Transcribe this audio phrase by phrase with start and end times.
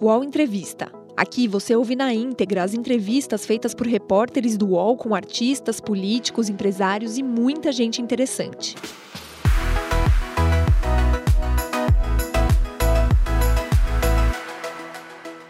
[0.00, 0.92] UOL Entrevista.
[1.16, 6.48] Aqui você ouve na íntegra as entrevistas feitas por repórteres do UOL com artistas, políticos,
[6.48, 8.76] empresários e muita gente interessante.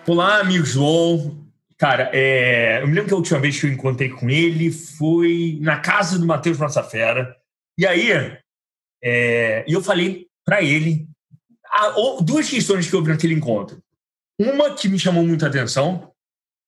[0.06, 1.36] Olá, amigos do UOL.
[1.76, 2.80] Cara, é...
[2.80, 6.18] eu me lembro que a última vez que eu encontrei com ele foi na casa
[6.18, 7.36] do Matheus Massafera.
[7.76, 8.10] E aí,
[9.04, 9.62] é...
[9.68, 11.06] eu falei para ele
[12.22, 13.78] duas questões que houve naquele encontro.
[14.38, 16.12] Uma que me chamou muita atenção,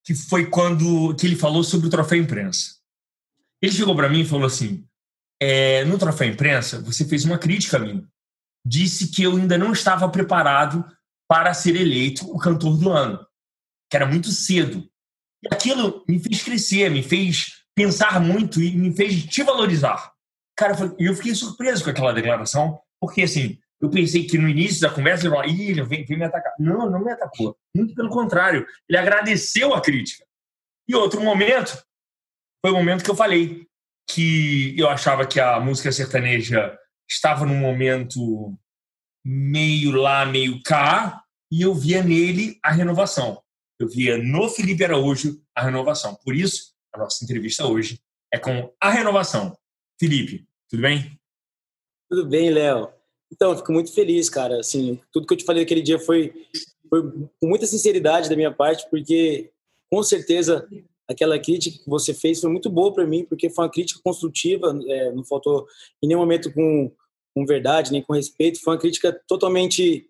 [0.05, 2.77] que foi quando que ele falou sobre o troféu imprensa.
[3.62, 4.84] Ele chegou para mim e falou assim:
[5.41, 8.06] é, no troféu imprensa, você fez uma crítica a mim.
[8.66, 10.84] Disse que eu ainda não estava preparado
[11.28, 13.25] para ser eleito o cantor do ano,
[13.89, 14.84] que era muito cedo.
[15.42, 20.12] E aquilo me fez crescer, me fez pensar muito e me fez te valorizar.
[20.56, 24.91] Cara, eu fiquei surpreso com aquela declaração, porque assim, eu pensei que no início da
[24.91, 26.52] conversa ele falou, ele vem, vem me atacar.
[26.59, 27.57] Não, não me atacou.
[27.75, 28.67] Muito pelo contrário.
[28.89, 30.25] Ele agradeceu a crítica.
[30.87, 31.83] E outro momento
[32.61, 33.67] foi o momento que eu falei
[34.09, 36.77] que eu achava que a música sertaneja
[37.09, 38.55] estava num momento
[39.25, 43.42] meio lá, meio cá, e eu via nele a renovação.
[43.78, 46.15] Eu via no Felipe Araújo a renovação.
[46.22, 48.00] Por isso, a nossa entrevista hoje
[48.33, 49.56] é com a renovação.
[49.98, 51.19] Felipe, tudo bem?
[52.11, 53.00] Tudo bem, Léo.
[53.33, 54.61] Então, eu fico muito feliz, cara.
[54.61, 56.33] Assim, tudo que eu te falei aquele dia foi,
[56.89, 57.03] foi
[57.41, 59.50] com muita sinceridade da minha parte, porque
[59.91, 60.69] com certeza
[61.09, 64.78] aquela crítica que você fez foi muito boa para mim, porque foi uma crítica construtiva,
[64.89, 65.67] é, não faltou
[66.03, 66.92] em nenhum momento com,
[67.34, 70.06] com verdade, nem com respeito, foi uma crítica totalmente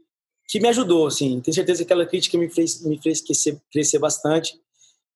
[0.46, 1.40] que me ajudou, assim.
[1.40, 4.58] Tenho certeza que aquela crítica me fez, me fez crescer, crescer bastante.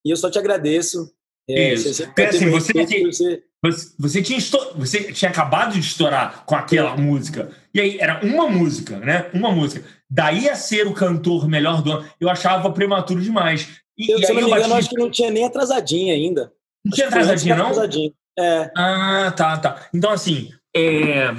[0.03, 1.11] E eu só te agradeço.
[1.47, 1.93] É, Isso.
[1.93, 4.39] Você, assim, você, você, você, tinha
[4.75, 7.51] você tinha acabado de estourar com aquela música.
[7.75, 9.29] E aí era uma música, né?
[9.33, 9.85] Uma música.
[10.09, 13.81] Daí a ser o cantor melhor do ano, eu achava prematuro demais.
[13.97, 14.79] E, eu, e se eu não me engano, bati...
[14.79, 16.53] acho que não tinha nem atrasadinha ainda.
[16.85, 17.65] Não tinha atrasadinha, não?
[17.65, 18.13] Atrasadinha.
[18.39, 18.71] É.
[18.77, 19.89] Ah, tá, tá.
[19.93, 21.33] Então, assim, é...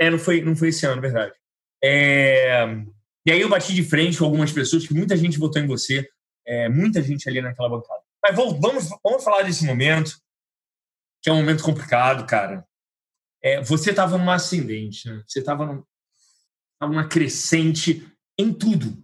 [0.00, 1.34] é, não, foi, não foi esse ano, verdade.
[1.84, 2.64] É...
[3.26, 6.08] E aí eu bati de frente com algumas pessoas, que muita gente votou em você,
[6.46, 8.00] é, muita gente ali naquela bancada.
[8.22, 10.16] Mas vamos, vamos, vamos falar desse momento
[11.22, 12.64] que é um momento complicado, cara.
[13.42, 15.22] É, você estava numa ascendente, né?
[15.26, 15.82] você estava num,
[16.80, 18.06] numa crescente
[18.38, 19.02] em tudo.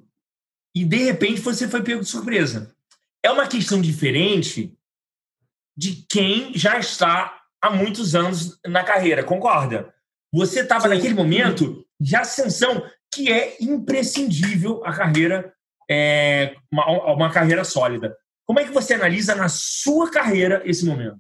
[0.75, 2.75] E, de repente, você foi pego de surpresa.
[3.23, 4.77] É uma questão diferente
[5.77, 9.93] de quem já está há muitos anos na carreira, concorda?
[10.33, 15.53] Você estava naquele momento de ascensão que é imprescindível a carreira,
[15.91, 18.17] é, uma, uma carreira sólida.
[18.47, 21.19] Como é que você analisa na sua carreira esse momento?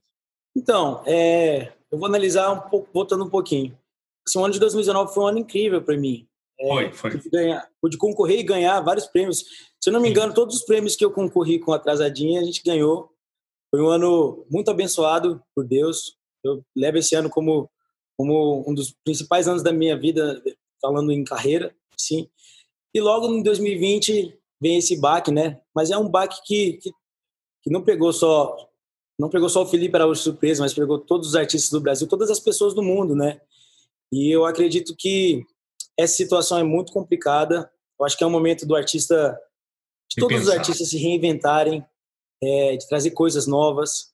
[0.56, 3.76] Então, é, eu vou analisar um pouco, voltando um pouquinho.
[4.26, 6.28] Esse ano de 2019 foi um ano incrível para mim.
[6.60, 7.10] É, foi, foi.
[7.12, 9.44] Pude, ganhar, pude concorrer e ganhar vários prêmios.
[9.80, 12.62] Se eu não me engano, todos os prêmios que eu concorri com Atrasadinha, a gente
[12.62, 13.10] ganhou.
[13.70, 16.16] Foi um ano muito abençoado por Deus.
[16.44, 17.70] Eu levo esse ano como,
[18.16, 20.42] como um dos principais anos da minha vida,
[20.80, 22.28] falando em carreira, sim.
[22.94, 25.60] E logo em 2020 vem esse baque, né?
[25.74, 26.90] Mas é um baque que, que,
[27.62, 28.67] que não pegou só
[29.18, 32.30] não pegou só o Felipe Araújo surpresa, mas pegou todos os artistas do Brasil, todas
[32.30, 33.40] as pessoas do mundo, né?
[34.12, 35.44] E eu acredito que
[35.98, 37.70] essa situação é muito complicada.
[37.98, 39.38] Eu acho que é o momento do artista,
[40.08, 41.84] de todos os artistas se reinventarem,
[42.42, 44.12] é, de trazer coisas novas.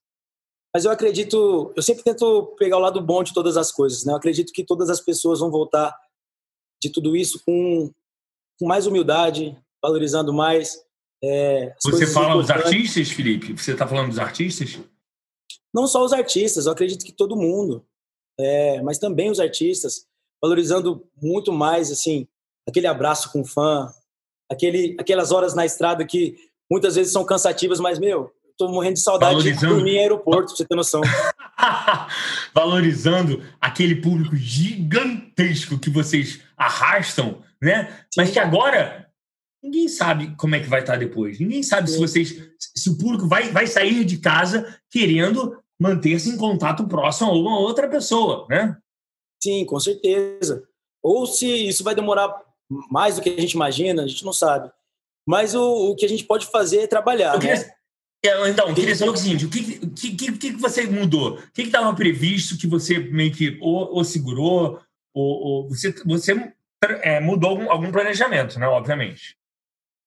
[0.74, 4.12] Mas eu acredito, eu sempre tento pegar o lado bom de todas as coisas, né?
[4.12, 5.94] Eu acredito que todas as pessoas vão voltar
[6.82, 7.92] de tudo isso com,
[8.58, 10.82] com mais humildade, valorizando mais.
[11.22, 13.52] É, Você fala dos artistas, Felipe?
[13.52, 14.80] Você está falando dos artistas?
[15.74, 17.84] Não só os artistas, eu acredito que todo mundo,
[18.38, 20.06] é, mas também os artistas,
[20.40, 22.28] valorizando muito mais assim
[22.66, 23.92] aquele abraço com o fã,
[24.50, 26.36] aquele, aquelas horas na estrada que
[26.70, 30.56] muitas vezes são cansativas, mas meu, tô morrendo de saudade de dormir em aeroporto, pra
[30.56, 31.00] você ter noção.
[32.54, 37.88] Valorizando aquele público gigantesco que vocês arrastam, né?
[38.10, 38.18] Sim.
[38.18, 39.08] Mas que agora
[39.62, 41.38] ninguém sabe como é que vai estar depois.
[41.38, 41.94] Ninguém sabe Sim.
[41.94, 47.30] se vocês se o público vai, vai sair de casa querendo manter-se em contato próximo
[47.30, 48.76] a uma outra pessoa, né?
[49.42, 50.66] Sim, com certeza.
[51.02, 52.34] Ou se isso vai demorar
[52.90, 54.70] mais do que a gente imagina, a gente não sabe.
[55.26, 57.38] Mas o, o que a gente pode fazer é trabalhar.
[57.38, 57.74] Queria, né?
[58.24, 61.34] É, então, eu queria saber o seguinte: o que, que, que, que você mudou?
[61.34, 64.80] O que estava previsto que você meio que ou, ou segurou,
[65.12, 66.52] ou, ou, você, você
[67.02, 68.66] é, mudou algum, algum planejamento, né?
[68.66, 69.36] Obviamente.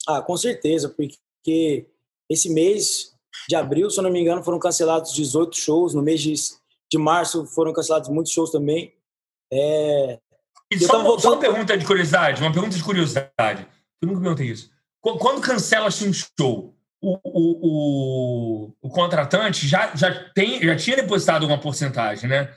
[0.08, 1.88] Ah, com certeza, porque
[2.30, 3.16] esse mês
[3.47, 5.94] de abril, se eu não me engano, foram cancelados 18 shows.
[5.94, 6.33] No mês de,
[6.91, 8.94] de março foram cancelados muitos shows também.
[9.51, 10.19] É...
[10.71, 11.21] E só, voltando...
[11.21, 13.67] só uma pergunta de curiosidade, uma pergunta de curiosidade.
[14.01, 14.69] Eu nunca perguntei isso.
[15.01, 21.45] quando cancela-se um show, o, o, o, o, contratante já, já, tem, já tinha depositado
[21.45, 22.53] uma porcentagem, né?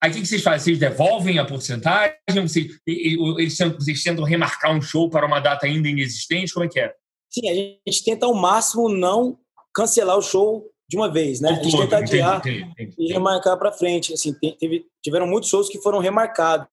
[0.00, 0.60] Aí o que, vocês fazem?
[0.60, 2.14] Vocês devolvem a porcentagem?
[2.30, 6.54] Vocês, eles, vocês tentam remarcar um show para uma data ainda inexistente?
[6.54, 6.94] Como é que é?
[7.28, 9.36] Sim, a gente tenta ao máximo não
[9.78, 11.50] cancelar o show de uma vez, né?
[11.50, 12.94] a gente tenta adiar entendi, entendi.
[12.98, 14.12] e remarcar para frente.
[14.12, 16.66] Assim, teve, tiveram muitos shows que foram remarcados,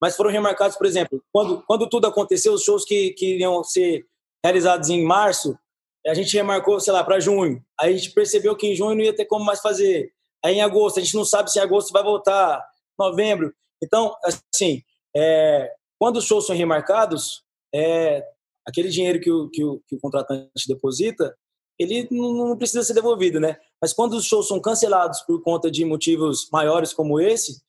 [0.00, 4.06] mas foram remarcados, por exemplo, quando, quando tudo aconteceu, os shows que, que iriam ser
[4.44, 5.58] realizados em março,
[6.06, 7.60] a gente remarcou, sei lá, para junho.
[7.80, 10.12] Aí a gente percebeu que em junho não ia ter como mais fazer.
[10.44, 12.64] Aí em agosto, a gente não sabe se em agosto vai voltar,
[12.96, 13.52] novembro.
[13.82, 14.82] Então, assim,
[15.16, 17.42] é, quando os shows são remarcados,
[17.74, 18.24] é,
[18.64, 21.36] aquele dinheiro que o, que o, que o contratante deposita,
[21.78, 23.58] ele não precisa ser devolvido, né?
[23.80, 27.60] Mas quando os shows são cancelados por conta de motivos maiores como esse,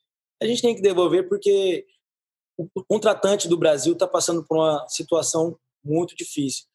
[0.42, 1.86] a gente tem que devolver porque
[2.58, 6.66] o contratante do Brasil está passando por uma situação muito difícil,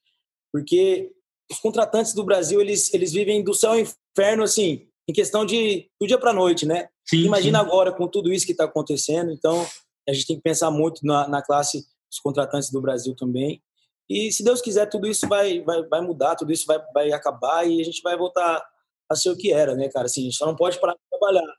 [0.53, 1.13] porque
[1.51, 5.91] os contratantes do Brasil eles eles vivem do céu ao inferno assim, em questão de
[6.01, 6.89] do dia para noite, né?
[7.05, 7.65] Sim, Imagina sim.
[7.65, 9.67] agora com tudo isso que está acontecendo, então
[10.09, 13.63] a gente tem que pensar muito na, na classe dos contratantes do Brasil também
[14.13, 17.67] e se Deus quiser, tudo isso vai, vai, vai mudar, tudo isso vai, vai acabar
[17.67, 18.63] e a gente vai voltar
[19.11, 20.07] a ser o que era, né, cara?
[20.07, 21.55] Assim, a gente só não pode parar de trabalhar.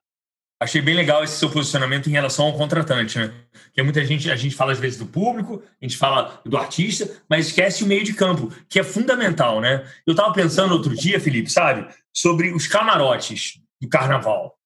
[0.59, 3.33] Achei bem legal esse seu posicionamento em relação ao contratante, né?
[3.51, 7.21] Porque muita gente, a gente fala às vezes do público, a gente fala do artista,
[7.27, 9.85] mas esquece o meio de campo, que é fundamental, né?
[10.07, 14.57] Eu estava pensando outro dia, Felipe, sabe, sobre os camarotes do carnaval.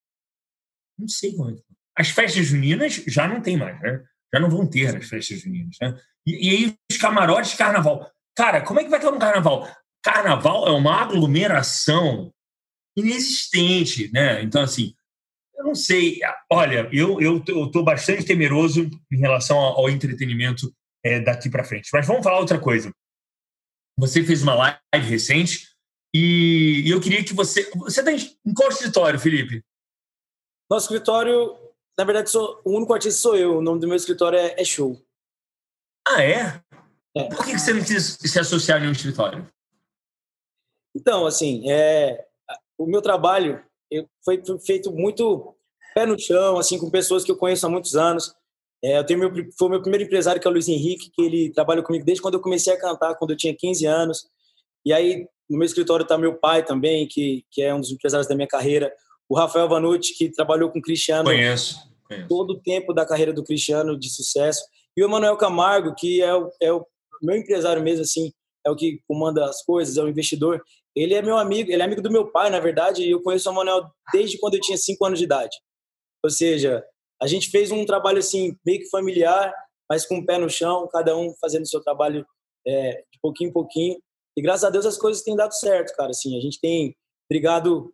[0.99, 1.55] Não sei como é.
[1.97, 4.03] As festas juninas já não tem mais, né?
[4.37, 5.99] Já não vão ter as festas juninas, né?
[6.25, 8.11] E, e aí os camarotes de carnaval.
[8.35, 9.67] Cara, como é que vai ter um carnaval?
[10.03, 12.31] Carnaval é uma aglomeração
[12.95, 14.43] inexistente, né?
[14.43, 14.93] Então, assim,
[15.55, 16.19] eu não sei.
[16.51, 20.71] Olha, eu estou bastante temeroso em relação ao, ao entretenimento
[21.03, 21.89] é, daqui para frente.
[21.91, 22.93] Mas vamos falar outra coisa.
[23.97, 25.67] Você fez uma live recente
[26.13, 27.69] e eu queria que você.
[27.75, 29.63] Você está em qual escritório, Felipe?
[30.69, 31.57] Nosso escritório,
[31.97, 33.57] na verdade, sou, o único artista sou eu.
[33.57, 35.01] O nome do meu escritório é, é Show.
[36.07, 36.61] Ah, é?
[37.15, 37.23] é.
[37.29, 39.47] Por que você não quis se associar a nenhum escritório?
[40.95, 42.25] Então, assim, é,
[42.77, 43.63] o meu trabalho
[44.23, 45.55] foi feito muito
[45.93, 48.33] pé no chão, assim, com pessoas que eu conheço há muitos anos.
[48.83, 51.21] É, eu tenho meu, foi o meu primeiro empresário, que é o Luiz Henrique, que
[51.21, 54.27] ele trabalha comigo desde quando eu comecei a cantar, quando eu tinha 15 anos.
[54.85, 58.27] E aí, no meu escritório está meu pai também, que, que é um dos empresários
[58.27, 58.93] da minha carreira.
[59.29, 61.25] O Rafael Vanucci, que trabalhou com o Cristiano.
[61.25, 61.79] Conheço.
[62.07, 62.27] conheço.
[62.27, 64.63] Todo o tempo da carreira do Cristiano de sucesso.
[64.95, 66.85] E o Emanuel Camargo, que é o, é o
[67.21, 68.31] meu empresário mesmo, assim,
[68.65, 70.61] é o que comanda as coisas, é o investidor.
[70.95, 73.49] Ele é meu amigo, ele é amigo do meu pai, na verdade, e eu conheço
[73.49, 75.55] o Emanuel desde quando eu tinha cinco anos de idade.
[76.23, 76.83] Ou seja,
[77.21, 79.53] a gente fez um trabalho assim meio que familiar,
[79.89, 82.25] mas com o pé no chão, cada um fazendo o seu trabalho
[82.65, 83.97] é, de pouquinho em pouquinho.
[84.35, 86.11] E graças a Deus as coisas têm dado certo, cara.
[86.11, 86.95] Assim, a gente tem
[87.29, 87.93] brigado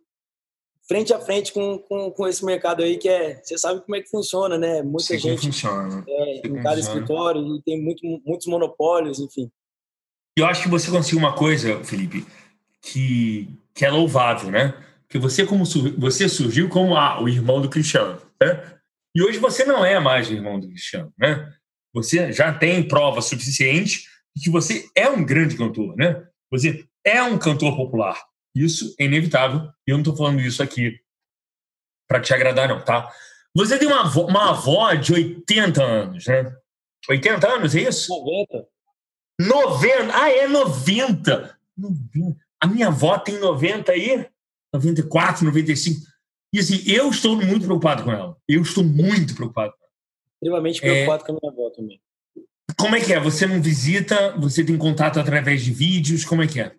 [0.86, 4.02] frente a frente com, com, com, esse mercado aí que é você sabe como é
[4.02, 4.82] que funciona né?
[4.82, 6.04] Muita Sim, gente funciona.
[6.06, 9.50] É, em cada escritório e tem muito, muitos monopólios enfim.
[10.36, 12.26] Eu acho que você conseguiu uma coisa Felipe
[12.82, 14.74] que que é louvável né?
[15.08, 15.64] Que você como
[15.98, 18.74] você surgiu como ah, o irmão do Cristiano né?
[19.16, 21.50] E hoje você não é mais o irmão do Cristiano né?
[21.94, 24.04] Você já tem prova suficiente
[24.36, 26.26] de que você é um grande cantor né?
[26.50, 28.18] Você é um cantor popular
[28.54, 29.68] isso é inevitável.
[29.86, 31.00] E eu não estou falando isso aqui
[32.08, 33.10] para te agradar, não, tá?
[33.54, 36.54] Você tem uma avó, uma avó de 80 anos, né?
[37.08, 38.08] 80 anos, é isso?
[38.08, 38.66] 90.
[39.40, 40.16] 90.
[40.16, 41.58] Ah, é 90.
[41.76, 42.36] 90.
[42.60, 44.26] A minha avó tem 90 aí?
[44.72, 46.00] 94, 95.
[46.52, 48.36] E assim, eu estou muito preocupado com ela.
[48.48, 49.90] Eu estou muito preocupado com ela.
[50.34, 51.26] Extremamente preocupado é...
[51.26, 52.00] com a minha avó também.
[52.76, 53.20] Como é que é?
[53.20, 54.36] Você não visita?
[54.38, 56.24] Você tem contato através de vídeos?
[56.24, 56.74] Como é que é?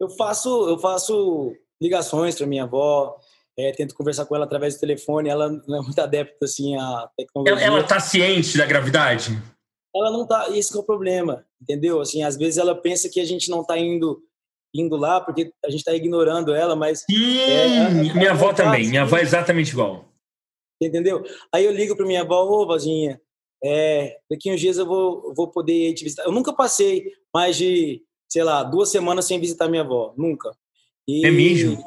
[0.00, 3.18] Eu faço, eu faço ligações para minha avó,
[3.58, 5.28] é, tento conversar com ela através do telefone.
[5.28, 7.66] Ela não é muito adepta assim à tecnologia.
[7.66, 9.30] Ela está ciente da gravidade?
[9.94, 10.48] Ela não está.
[10.56, 12.00] Esse é o problema, entendeu?
[12.00, 14.22] Assim, às vezes ela pensa que a gente não está indo
[14.72, 18.88] indo lá porque a gente está ignorando ela, mas sim, é, minha avó também.
[18.88, 20.04] Minha avó é exatamente igual.
[20.80, 21.24] Entendeu?
[21.52, 23.20] Aí eu ligo para minha avó, ô vozinha,
[23.62, 26.24] é, daqui uns dias eu vou, vou poder te visitar.
[26.24, 30.14] Eu nunca passei mais de sei lá, duas semanas sem visitar minha avó.
[30.16, 30.52] Nunca.
[31.06, 31.82] E é mesmo?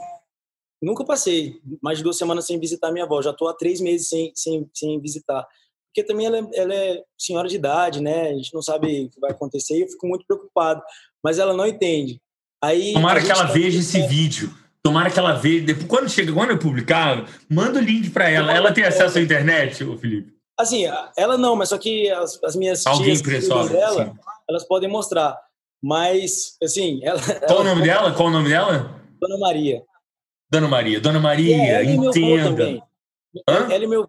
[0.82, 3.22] Nunca passei mais de duas semanas sem visitar minha avó.
[3.22, 5.48] Já estou há três meses sem, sem, sem visitar.
[5.88, 8.30] Porque também ela, é, ela é senhora de idade, né?
[8.30, 10.82] A gente não sabe o que vai acontecer e eu fico muito preocupado.
[11.24, 12.20] Mas ela não entende.
[12.62, 13.54] Aí, Tomara que ela tá...
[13.54, 14.08] veja esse é...
[14.08, 14.54] vídeo.
[14.82, 15.66] Tomara que ela veja.
[15.66, 18.54] Depois, quando chega, quando eu publicar, manda o link para ela.
[18.54, 20.34] Ela tem acesso à internet, ô Felipe?
[20.60, 20.84] Assim,
[21.16, 24.14] ela não, mas só que as, as minhas Alguém tias, dela,
[24.50, 25.40] elas podem mostrar.
[25.84, 27.20] Mas, assim, ela.
[27.46, 28.14] Qual o nome dela?
[28.14, 29.02] Qual o nome dela?
[29.20, 29.84] Dona Maria.
[30.50, 32.82] Dona Maria, Dona Maria, é, entenda.
[33.48, 34.08] Ela e meu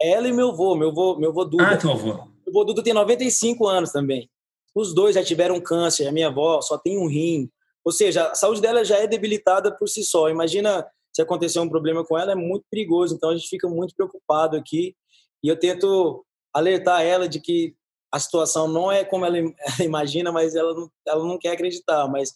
[0.00, 1.68] ela e meu avô, meu avô, meu avô Duda.
[1.68, 2.14] Ah, teu avô.
[2.14, 4.28] Meu avô Duda tem 95 anos também.
[4.74, 7.48] Os dois já tiveram câncer, a minha avó só tem um rim.
[7.84, 10.28] Ou seja, a saúde dela já é debilitada por si só.
[10.28, 13.14] Imagina se acontecer um problema com ela, é muito perigoso.
[13.14, 14.96] Então a gente fica muito preocupado aqui.
[15.44, 16.24] E eu tento
[16.54, 17.74] alertar ela de que
[18.12, 22.06] a situação não é como ela, ela imagina, mas ela não, ela não quer acreditar.
[22.08, 22.34] Mas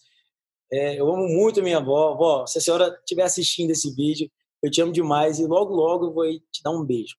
[0.73, 2.15] é, eu amo muito minha avó.
[2.15, 4.31] Vó, se a senhora estiver assistindo esse vídeo,
[4.63, 7.15] eu te amo demais e logo, logo eu vou te dar um beijo.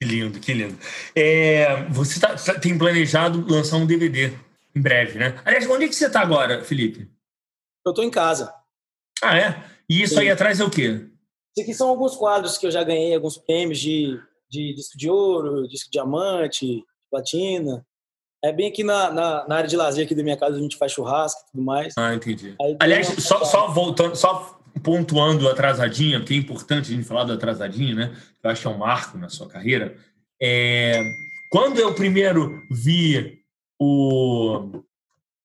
[0.00, 0.78] Que lindo, que lindo.
[1.12, 4.32] É, você tá, tá tem planejado lançar um DVD
[4.72, 5.40] em breve, né?
[5.44, 7.10] Aliás, onde é que você está agora, Felipe?
[7.84, 8.54] Eu estou em casa.
[9.20, 9.64] Ah, é?
[9.90, 10.20] E isso Sim.
[10.20, 11.04] aí atrás é o quê?
[11.56, 15.10] Isso aqui são alguns quadros que eu já ganhei, alguns prêmios de, de disco de
[15.10, 17.84] ouro, disco de diamante, platina.
[18.44, 20.76] É bem aqui na, na, na, área de lazer aqui da minha casa, a gente
[20.76, 21.92] faz churrasco e tudo mais.
[21.98, 22.54] Ah, entendi.
[22.78, 27.96] Aliás, só, só voltando, só pontuando atrasadinha, porque é importante a gente falar do atrasadinho,
[27.96, 28.16] né?
[28.42, 29.96] Eu acho que é um marco na sua carreira.
[30.40, 31.02] É...
[31.50, 33.42] Quando eu primeiro vi
[33.80, 34.82] o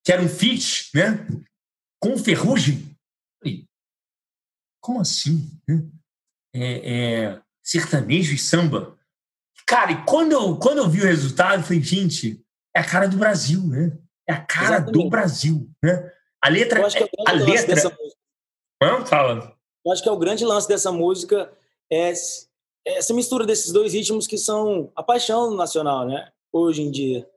[0.03, 1.25] que era um feat, né?
[1.99, 2.93] Com ferrugem,
[4.83, 5.49] como assim?
[6.53, 6.91] É,
[7.23, 8.99] é, sertanejo e samba.
[9.73, 12.39] Cara, e quando eu, quando eu vi o resultado, eu falei, gente,
[12.75, 13.97] é a cara do Brasil, né?
[14.29, 15.03] É a cara Exatamente.
[15.03, 16.11] do Brasil, né?
[16.39, 16.79] A letra.
[16.79, 16.83] É
[17.25, 17.97] a letra.
[18.79, 19.57] Não, fala.
[19.83, 21.51] Eu acho que é o grande lance dessa música
[21.91, 22.13] é
[22.85, 26.29] essa mistura desses dois ritmos que são a paixão nacional, né?
[26.51, 27.27] Hoje em dia.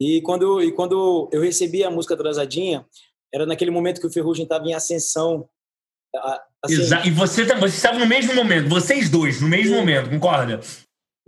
[0.00, 2.86] E quando, e quando eu recebi a música atrasadinha,
[3.34, 5.48] era naquele momento que o Ferrugem estava em ascensão.
[6.62, 7.08] Assim, Exato.
[7.08, 9.80] E você, tá, você estava no mesmo momento, vocês dois, no mesmo sim.
[9.80, 10.60] momento, concorda?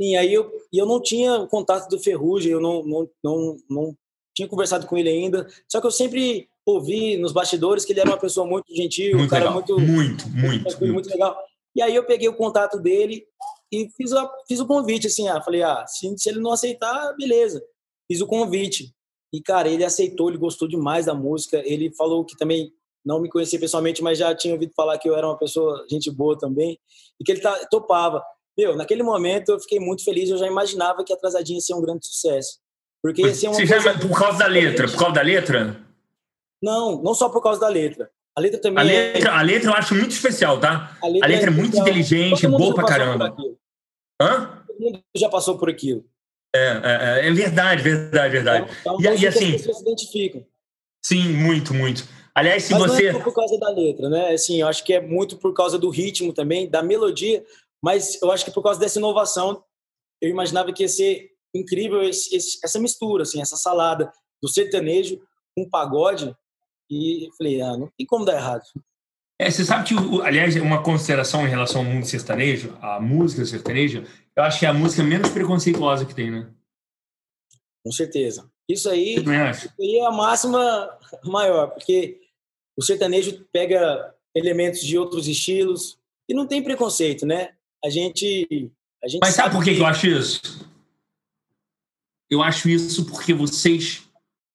[0.01, 3.57] Sim, aí eu, e eu não tinha o contato do Ferrugem, eu não, não, não,
[3.69, 3.97] não
[4.35, 5.47] tinha conversado com ele ainda.
[5.69, 9.27] Só que eu sempre ouvi nos bastidores que ele era uma pessoa muito gentil, muito
[9.27, 9.55] um cara legal.
[9.55, 11.37] muito, muito, muito, muito, muito legal.
[11.75, 13.25] E aí eu peguei o contato dele
[13.71, 17.15] e fiz, a, fiz o convite, assim, ah, falei, ah, se, se ele não aceitar,
[17.17, 17.63] beleza.
[18.11, 18.95] Fiz o convite.
[19.33, 21.63] E, cara, ele aceitou, ele gostou demais da música.
[21.65, 22.71] Ele falou que também
[23.05, 26.11] não me conhecia pessoalmente, mas já tinha ouvido falar que eu era uma pessoa, gente
[26.11, 26.79] boa também,
[27.19, 28.23] e que ele tá, topava.
[28.57, 31.81] Meu, naquele momento eu fiquei muito feliz, eu já imaginava que Atrasadinha ia ser um
[31.81, 32.59] grande sucesso.
[33.03, 35.81] Porque ia ser uma Você já, por causa da letra, por causa da letra?
[36.63, 38.11] Não, não só por causa da letra.
[38.35, 39.33] A letra também a letra, é...
[39.33, 40.97] a letra eu acho muito especial, tá?
[41.03, 43.37] A letra, a letra é, é, muito inteligente, boa pra caramba.
[44.21, 44.63] Hã?
[44.67, 46.05] Todo mundo já passou por aquilo.
[46.55, 48.71] É, é, é, é verdade, verdade, verdade.
[48.81, 49.55] Então, então, e, e assim.
[49.55, 50.47] As pessoas se identificam.
[51.05, 52.07] Sim, muito, muito.
[52.35, 53.13] Aliás, se mas você.
[53.13, 54.33] Não é por causa da letra, né?
[54.33, 57.45] Assim, eu acho que é muito por causa do ritmo também, da melodia,
[57.83, 59.63] mas eu acho que por causa dessa inovação,
[60.21, 64.13] eu imaginava que ia ser incrível esse, esse, essa mistura, assim, essa salada
[64.43, 65.21] do sertanejo
[65.57, 66.35] com pagode
[66.91, 68.63] e falei, ah, não tem como dar errado.
[69.41, 74.07] É, você sabe que, aliás, uma consideração em relação ao mundo sertanejo, a música sertaneja,
[74.37, 76.51] eu acho que é a música menos preconceituosa que tem, né?
[77.85, 78.49] Com certeza.
[78.69, 82.21] Isso aí, isso aí é a máxima maior, porque
[82.77, 85.99] o sertanejo pega elementos de outros estilos
[86.29, 87.55] e não tem preconceito, né?
[87.85, 88.71] A gente.
[89.03, 90.69] A gente Mas sabe, sabe por que, que eu acho isso?
[92.31, 94.09] Eu acho isso porque vocês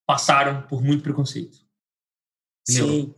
[0.06, 1.58] passaram por muito preconceito.
[2.68, 3.14] Sim.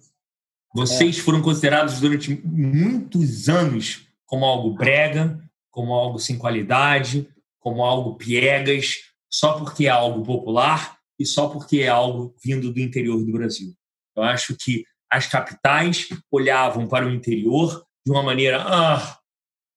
[0.73, 1.21] Vocês é.
[1.21, 5.39] foram considerados durante muitos anos como algo brega,
[5.71, 7.27] como algo sem qualidade,
[7.59, 8.97] como algo piegas,
[9.31, 13.73] só porque é algo popular e só porque é algo vindo do interior do Brasil.
[14.15, 19.18] Eu acho que as capitais olhavam para o interior de uma maneira, ah,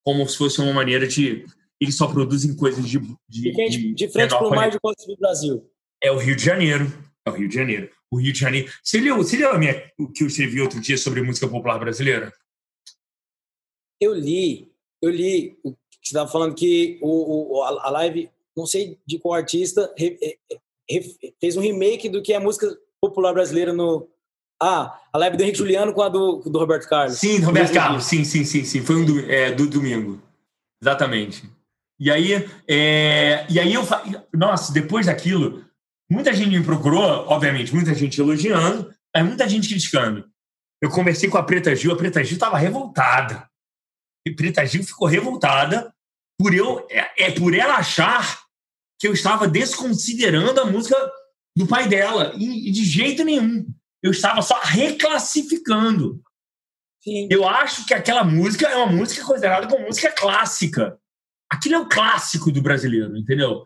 [0.05, 1.45] como se fosse uma maneira de
[1.81, 5.17] eles só produzem coisas de de, de, de frente para o mar de costas do
[5.17, 5.69] Brasil.
[6.03, 6.93] É o Rio de Janeiro,
[7.27, 8.71] é o Rio de Janeiro o Rio de Janeiro.
[8.83, 12.31] Você leu, você leu minha, o que eu escrevi outro dia sobre música popular brasileira?
[13.99, 19.19] Eu li, eu li você estava falando que o, o, a live, não sei de
[19.19, 20.19] qual artista, re,
[20.91, 24.09] re, fez um remake do que é música popular brasileira no.
[24.63, 27.19] Ah, a live do Henrique Juliano com a do, do Roberto Carlos.
[27.19, 28.83] Sim, do Roberto Carlos, sim, sim, sim, sim.
[28.83, 30.23] Foi um do, é, do domingo.
[30.81, 31.45] Exatamente.
[31.99, 33.83] E aí, é, e aí eu
[34.33, 35.65] nossa, depois daquilo,
[36.13, 40.29] Muita gente me procurou, obviamente, muita gente elogiando, mas muita gente criticando.
[40.79, 43.49] Eu conversei com a Preta Gil, a Preta Gil estava revoltada.
[44.27, 45.91] E Preta Gil ficou revoltada
[46.39, 48.43] por eu é, é por ela achar
[49.01, 50.97] que eu estava desconsiderando a música
[51.57, 53.67] do pai dela e, e de jeito nenhum.
[54.03, 56.21] Eu estava só reclassificando.
[57.01, 57.29] Sim.
[57.31, 60.99] Eu acho que aquela música é uma música considerada como música clássica.
[61.51, 63.65] Aquilo é o clássico do brasileiro, entendeu?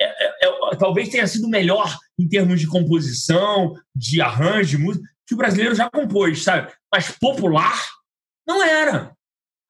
[0.00, 5.08] É, é, é, talvez tenha sido melhor em termos de composição, de arranjo, de música,
[5.26, 6.72] que o brasileiro já compôs, sabe?
[6.92, 7.78] Mas popular
[8.46, 9.16] não era.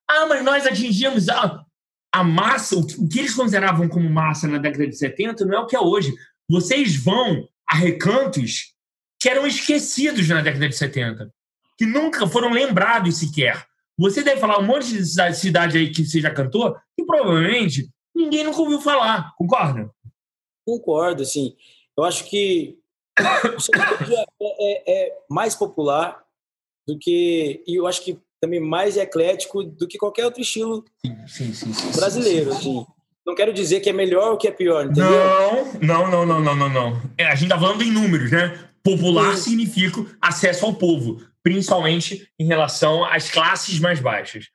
[0.08, 1.64] Ah, mas nós atingimos a,
[2.12, 5.66] a massa, o que eles consideravam como massa na década de 70 não é o
[5.66, 6.12] que é hoje.
[6.48, 8.73] Vocês vão a recantos
[9.24, 11.32] que eram esquecidos na década de 70,
[11.78, 13.66] que nunca foram lembrados sequer.
[13.96, 18.44] Você deve falar um monte de cidade aí que você já cantou, que provavelmente ninguém
[18.44, 19.90] nunca ouviu falar, concorda?
[20.66, 21.56] Concordo, sim.
[21.96, 22.76] Eu acho que
[23.56, 26.22] o sertanejo é, é, é, mais popular
[26.86, 27.64] do que.
[27.66, 30.84] E eu acho que também mais eclético do que qualquer outro estilo
[31.26, 32.52] sim, sim, sim, brasileiro.
[32.52, 32.84] Assim.
[33.26, 35.08] Não quero dizer que é melhor ou que é pior, entendeu?
[35.80, 37.02] Não, não, não, não, não, não.
[37.16, 38.73] É, a gente tá falando em números, né?
[38.84, 44.46] Popular significa acesso ao povo, principalmente em relação às classes mais baixas.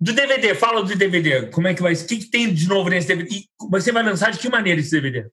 [0.00, 1.50] Do DVD, fala do DVD.
[1.50, 1.92] Como é que vai?
[1.92, 3.34] O que, que tem de novo nesse DVD?
[3.34, 5.28] E você vai lançar de que maneira esse DVD?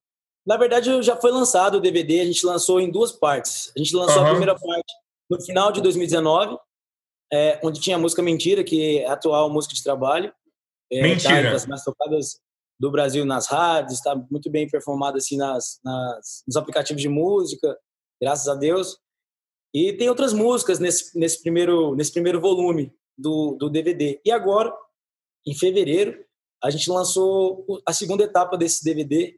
[0.45, 3.71] Na verdade, já foi lançado o DVD, a gente lançou em duas partes.
[3.75, 4.27] A gente lançou uhum.
[4.27, 4.93] a primeira parte
[5.29, 6.57] no final de 2019,
[7.31, 10.33] é, onde tinha a música Mentira, que é a atual música de trabalho.
[10.91, 11.43] É, Mentira.
[11.43, 12.39] Tá, das mais tocadas
[12.79, 17.77] do Brasil nas rádios, está muito bem performada assim nas, nas, nos aplicativos de música,
[18.21, 18.97] graças a Deus.
[19.73, 24.19] E tem outras músicas nesse, nesse, primeiro, nesse primeiro volume do, do DVD.
[24.23, 24.73] E agora,
[25.47, 26.17] em fevereiro,
[26.63, 29.35] a gente lançou a segunda etapa desse DVD,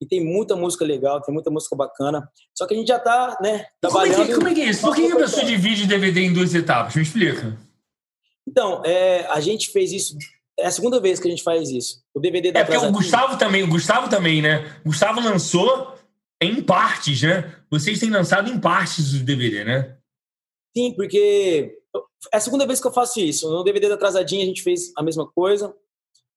[0.00, 2.28] e tem muita música legal, tem muita música bacana.
[2.56, 4.14] Só que a gente já está, né, trabalhando...
[4.14, 4.80] Como é que, como é, que é isso?
[4.82, 6.94] Por que a pessoa divide DVD em duas etapas?
[6.94, 7.56] Me explica.
[8.46, 10.16] Então, é, a gente fez isso...
[10.58, 12.02] É a segunda vez que a gente faz isso.
[12.14, 14.64] O DVD da É porque o Gustavo também, o Gustavo também, né?
[14.84, 15.94] O Gustavo lançou
[16.40, 17.54] em partes, né?
[17.70, 19.98] Vocês têm lançado em partes do DVD, né?
[20.76, 21.78] Sim, porque
[22.32, 23.50] é a segunda vez que eu faço isso.
[23.50, 25.74] No DVD da Atrasadinha a gente fez a mesma coisa.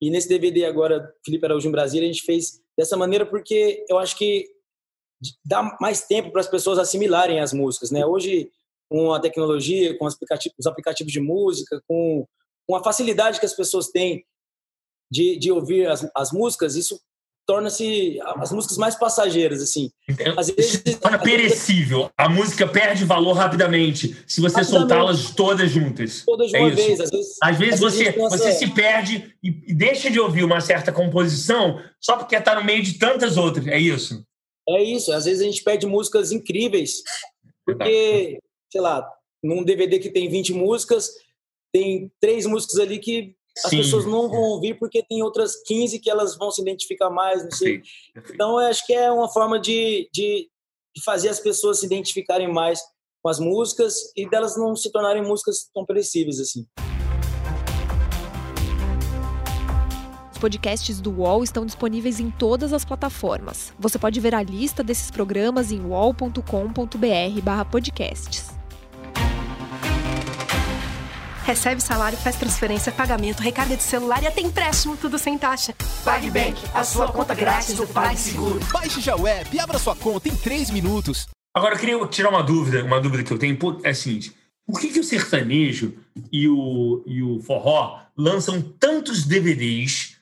[0.02, 3.98] E nesse DVD agora, Felipe Araújo em Brasília, a gente fez dessa maneira porque eu
[3.98, 4.46] acho que
[5.44, 8.06] dá mais tempo para as pessoas assimilarem as músicas, né?
[8.06, 8.52] Hoje,
[8.90, 12.28] com a tecnologia, com os aplicativos, os aplicativos de música, com
[12.76, 14.24] a facilidade que as pessoas têm
[15.12, 17.00] de, de ouvir as, as músicas, isso
[17.48, 19.90] torna-se as músicas mais passageiras, assim.
[20.38, 22.12] Às vezes, torna perecível.
[22.18, 26.24] A música perde valor rapidamente se você soltá-las todas juntas.
[26.26, 27.00] Todas de é uma vez.
[27.00, 28.38] Às vezes, às vezes, às você, vezes pensa...
[28.38, 32.84] você se perde e deixa de ouvir uma certa composição só porque está no meio
[32.84, 33.66] de tantas outras.
[33.68, 34.22] É isso?
[34.68, 35.14] É isso.
[35.14, 37.02] Às vezes a gente perde músicas incríveis
[37.66, 39.10] porque, sei lá,
[39.42, 41.12] num DVD que tem 20 músicas,
[41.74, 43.78] tem três músicas ali que as Sim.
[43.78, 47.52] pessoas não vão ouvir porque tem outras 15 que elas vão se identificar mais, não
[47.52, 47.82] sei.
[48.30, 50.50] Então, eu acho que é uma forma de, de,
[50.96, 52.80] de, fazer as pessoas se identificarem mais
[53.22, 56.66] com as músicas e delas não se tornarem músicas tão perecíveis assim.
[60.32, 63.74] Os podcasts do UOL estão disponíveis em todas as plataformas.
[63.80, 68.57] Você pode ver a lista desses programas em uol.com.br/podcasts.
[71.48, 75.74] Recebe salário, faz transferência, pagamento, recarga de celular e até empréstimo, tudo sem taxa.
[76.04, 78.60] PagBank, a sua conta grátis do PagSeguro.
[78.70, 81.26] Baixe já o app e abra sua conta em 3 minutos.
[81.56, 83.58] Agora, eu queria tirar uma dúvida, uma dúvida que eu tenho.
[83.86, 84.36] É a seguinte,
[84.68, 85.98] por que, que o sertanejo
[86.34, 90.20] e o, e o forró lançam tantos DVDs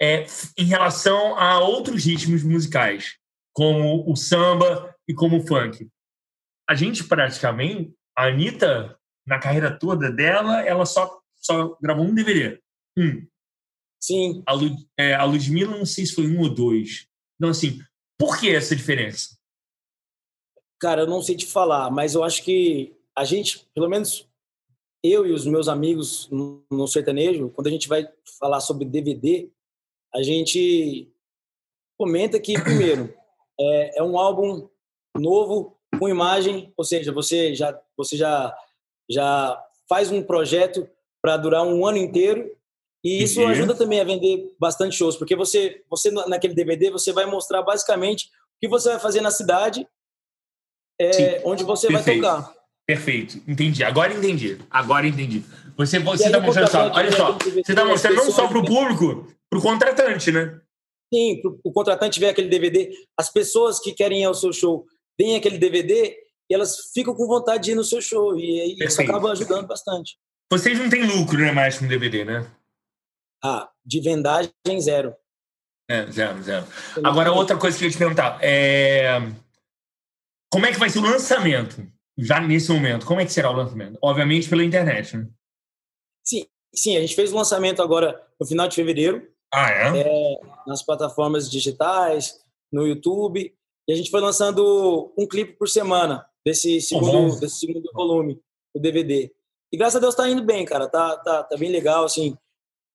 [0.00, 3.16] é, em relação a outros ritmos musicais,
[3.52, 5.88] como o samba e como o funk?
[6.70, 8.96] A gente praticamente, a Anitta
[9.26, 12.60] na carreira toda dela, ela só, só gravou um DVD.
[12.96, 13.26] Um.
[14.00, 14.42] Sim.
[14.46, 14.52] A,
[14.98, 17.06] é, a Ludmilla, não sei se foi um ou dois.
[17.36, 17.80] Então, assim,
[18.18, 19.36] por que essa diferença?
[20.80, 24.28] Cara, eu não sei te falar, mas eu acho que a gente, pelo menos
[25.02, 28.08] eu e os meus amigos no sertanejo, quando a gente vai
[28.38, 29.50] falar sobre DVD,
[30.14, 31.08] a gente
[31.98, 33.14] comenta que, primeiro,
[33.58, 34.68] é, é um álbum
[35.16, 38.56] novo, com imagem, ou seja, você já, você já
[39.10, 40.88] já faz um projeto
[41.22, 42.50] para durar um ano inteiro
[43.04, 47.26] e isso ajuda também a vender bastante shows, porque você, você naquele DVD você vai
[47.26, 48.28] mostrar basicamente o
[48.60, 49.86] que você vai fazer na cidade,
[51.00, 52.22] é, onde você Perfeito.
[52.22, 52.54] vai tocar.
[52.86, 53.82] Perfeito, entendi.
[53.82, 54.58] Agora entendi.
[54.70, 55.44] Agora entendi.
[55.76, 59.32] Você você está mostrando só, olha só, você está mostrando não só para o público,
[59.50, 60.60] para o contratante, né?
[61.12, 64.86] Sim, o contratante vê aquele DVD, as pessoas que querem ir ao seu show
[65.18, 66.16] veem aquele DVD
[66.52, 68.38] e elas ficam com vontade de ir no seu show.
[68.38, 70.18] E, e isso acaba ajudando bastante.
[70.50, 72.46] Vocês não têm lucro, né, mais com DVD, né?
[73.42, 75.16] Ah, de vendagem, zero.
[75.88, 76.66] É, zero, zero.
[77.02, 78.38] Agora, outra coisa que eu ia te perguntar.
[78.42, 79.18] É...
[80.52, 81.90] Como é que vai ser o lançamento?
[82.18, 83.98] Já nesse momento, como é que será o lançamento?
[84.02, 85.26] Obviamente pela internet, né?
[86.22, 89.26] Sim, sim, a gente fez o lançamento agora no final de fevereiro.
[89.50, 90.00] Ah, é?
[90.00, 92.38] é nas plataformas digitais,
[92.70, 93.54] no YouTube.
[93.88, 98.40] E a gente foi lançando um clipe por semana desse segundo, desse segundo volume,
[98.74, 99.30] o DVD.
[99.72, 100.88] E graças a Deus tá indo bem, cara.
[100.88, 102.36] Tá, tá, tá bem legal, assim.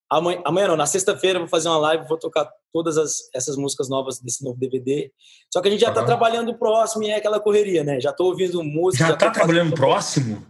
[0.09, 3.89] Amanhã, amanhã não, na sexta-feira vou fazer uma live, vou tocar todas as, essas músicas
[3.89, 5.11] novas desse novo DVD.
[5.51, 5.95] Só que a gente já uhum.
[5.95, 7.99] tá trabalhando próximo e é aquela correria, né?
[7.99, 9.03] Já tô ouvindo música.
[9.03, 10.45] Já, já tá trabalhando próximo?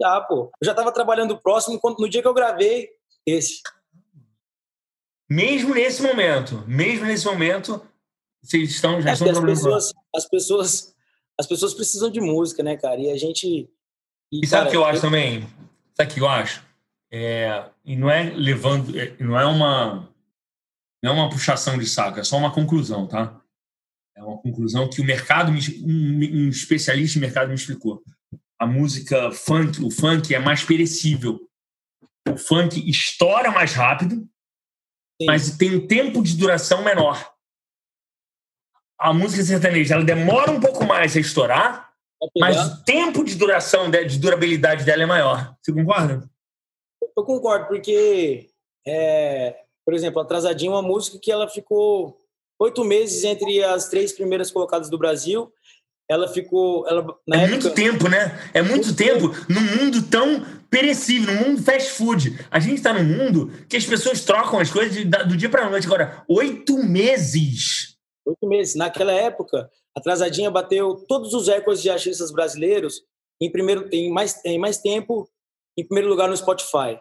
[0.00, 0.50] Já, pô.
[0.60, 2.88] Eu já tava trabalhando próximo quando, no dia que eu gravei
[3.26, 3.60] esse.
[5.30, 7.80] Mesmo nesse momento, mesmo nesse momento,
[8.42, 10.91] vocês estão já é estão as pessoas, as pessoas,
[11.42, 13.00] as pessoas precisam de música, né, cara?
[13.00, 13.68] E a gente.
[14.30, 15.02] E, e sabe o que eu acho eu...
[15.02, 15.46] também?
[15.94, 16.64] Sabe o que eu acho?
[17.12, 20.08] É, e não é levando, é, não é uma
[21.02, 23.40] não é uma puxação de saco, é só uma conclusão, tá?
[24.16, 28.02] É uma conclusão que o mercado, um, um especialista em mercado me explicou.
[28.58, 31.40] A música funk, o funk é mais perecível.
[32.28, 34.14] O funk estoura mais rápido,
[35.20, 35.26] Sim.
[35.26, 37.31] mas tem um tempo de duração menor.
[39.02, 41.90] A música sertaneja ela demora um pouco mais a estourar,
[42.38, 45.56] mas o tempo de duração, de durabilidade dela é maior.
[45.60, 46.30] Você concorda?
[47.16, 48.48] eu concordo, porque,
[48.86, 52.16] é, por exemplo, Atrasadinha é uma música que ela ficou
[52.60, 55.52] oito meses entre as três primeiras colocadas do Brasil.
[56.08, 56.86] Ela ficou.
[56.86, 58.38] Ela, é época, muito tempo, né?
[58.54, 62.38] É muito, muito tempo, tempo num mundo tão perecível, num mundo fast food.
[62.50, 65.70] A gente está num mundo que as pessoas trocam as coisas do dia para a
[65.70, 65.86] noite.
[65.86, 67.91] Agora, oito meses.
[68.24, 68.74] Oito meses.
[68.74, 73.02] Naquela época, Atrasadinha bateu todos os recordes de artistas brasileiros
[73.40, 75.28] em primeiro em mais, em mais tempo
[75.76, 77.00] em primeiro lugar no Spotify.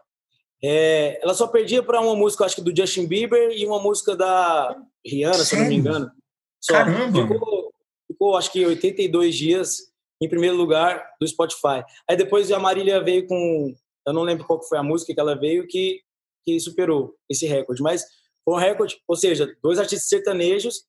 [0.64, 4.16] É, ela só perdia para uma música, acho que do Justin Bieber e uma música
[4.16, 5.46] da Rihanna, Sério?
[5.46, 6.12] se não me engano.
[6.60, 6.74] Só.
[6.74, 7.28] Caramba!
[7.28, 7.74] Ficou,
[8.08, 9.78] ficou, acho que 82 dias
[10.22, 11.84] em primeiro lugar do Spotify.
[12.08, 13.74] Aí depois a Marília veio com,
[14.06, 16.02] eu não lembro qual foi a música que ela veio que
[16.44, 18.04] que superou esse recorde, mas
[18.44, 20.84] foi um recorde, ou seja, dois artistas sertanejos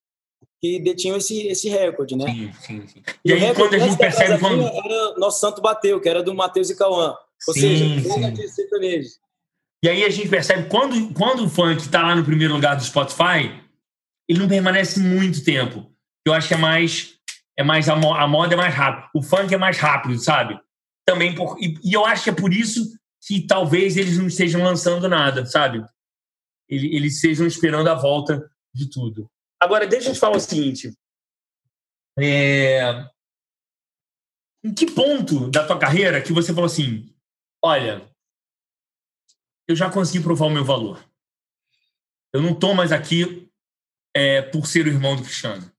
[0.63, 2.27] que detinham esse, esse recorde, né?
[2.27, 3.03] Sim, sim, sim.
[3.25, 4.63] E, e aí quando a gente percebe quando...
[4.63, 7.17] era Nosso Santo Bateu, que era do Matheus e Cauã.
[7.49, 9.09] Ou sim, seja, sertanejo.
[9.85, 12.85] E aí a gente percebe quando, quando o funk está lá no primeiro lugar do
[12.85, 13.61] Spotify,
[14.29, 15.93] ele não permanece muito tempo.
[16.25, 17.19] Eu acho que é mais.
[17.59, 19.11] É mais a, a moda é mais rápida.
[19.13, 20.59] O funk é mais rápido, sabe?
[21.05, 22.81] Também por, e, e, eu acho que é por isso
[23.27, 25.85] que talvez eles não estejam lançando nada, sabe?
[26.69, 29.29] Eles, eles estejam esperando a volta de tudo.
[29.63, 30.93] Agora, deixa eu te falar o seguinte.
[32.19, 32.83] É...
[34.65, 37.15] Em que ponto da tua carreira que você falou assim,
[37.65, 38.11] olha,
[39.69, 41.09] eu já consegui provar o meu valor.
[42.33, 43.49] Eu não estou mais aqui
[44.17, 45.71] é, por ser o irmão do Cristiano.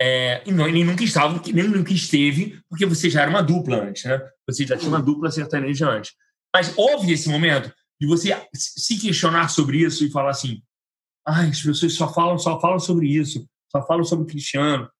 [0.00, 3.82] É, e não, ele nunca estava, nem nunca esteve, porque você já era uma dupla
[3.82, 4.18] antes, né?
[4.48, 6.14] Você já tinha uma dupla sertaneja antes.
[6.54, 10.62] Mas houve esse momento de você se questionar sobre isso e falar assim:
[11.26, 14.90] ai, as pessoas só falam, só falam sobre isso, só falam sobre o Cristiano.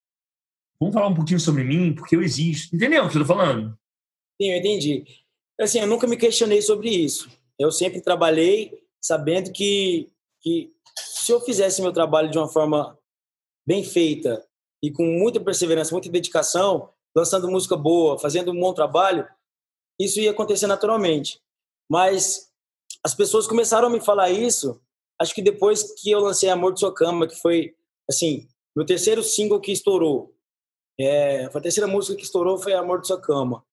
[0.80, 2.74] Vamos falar um pouquinho sobre mim, porque eu existo.
[2.74, 3.78] Entendeu o que eu estou falando?
[4.40, 5.04] Sim, eu entendi.
[5.60, 7.30] Assim, eu nunca me questionei sobre isso.
[7.58, 10.10] Eu sempre trabalhei sabendo que,
[10.40, 12.98] que se eu fizesse meu trabalho de uma forma
[13.66, 14.44] bem feita
[14.82, 19.26] e com muita perseverança, muita dedicação, lançando música boa, fazendo um bom trabalho,
[19.98, 21.40] isso ia acontecer naturalmente.
[21.88, 22.50] Mas
[23.04, 24.80] as pessoas começaram a me falar isso,
[25.20, 27.74] acho que depois que eu lancei Amor de Sua Cama, que foi,
[28.09, 28.46] assim,
[28.77, 30.33] meu terceiro single que estourou.
[30.98, 33.64] É, a terceira música que estourou foi Amor de Sua Cama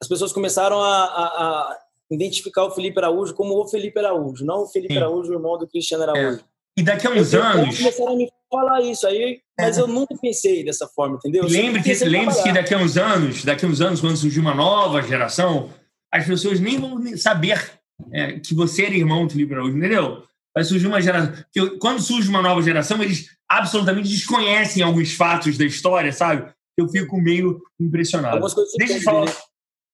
[0.00, 1.78] as pessoas começaram a, a, a,
[2.10, 5.00] identificar o Felipe Araújo como o Felipe Araújo, não o Felipe Sim.
[5.00, 6.40] Araújo, o irmão do Cristiano Araújo.
[6.40, 6.50] É.
[6.78, 7.76] E daqui a uns eu, anos.
[7.76, 9.80] Começaram a me falar isso aí, mas é.
[9.80, 11.44] eu nunca pensei dessa forma, entendeu?
[11.44, 14.54] Lembre que, lembre que daqui a uns anos, daqui a uns anos, quando surgir uma
[14.54, 15.70] nova geração,
[16.10, 17.78] as pessoas nem vão saber
[18.12, 20.22] é, que você era irmão do Felipe Araújo, entendeu?
[20.54, 21.44] Vai surgir uma geração.
[21.52, 26.52] Que, quando surge uma nova geração, eles absolutamente desconhecem alguns fatos da história, sabe?
[26.76, 28.34] Eu fico meio impressionado.
[28.34, 29.26] Algumas coisas Deixa eu falar.
[29.26, 29.32] Né?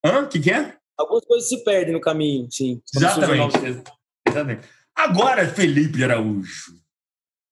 [0.04, 0.22] Hã?
[0.22, 0.76] O que, que é?
[0.98, 2.80] Algumas coisas se perdem no caminho, sim.
[2.94, 3.58] Exatamente.
[4.26, 4.66] Exatamente.
[4.94, 6.72] Agora, Felipe Araújo.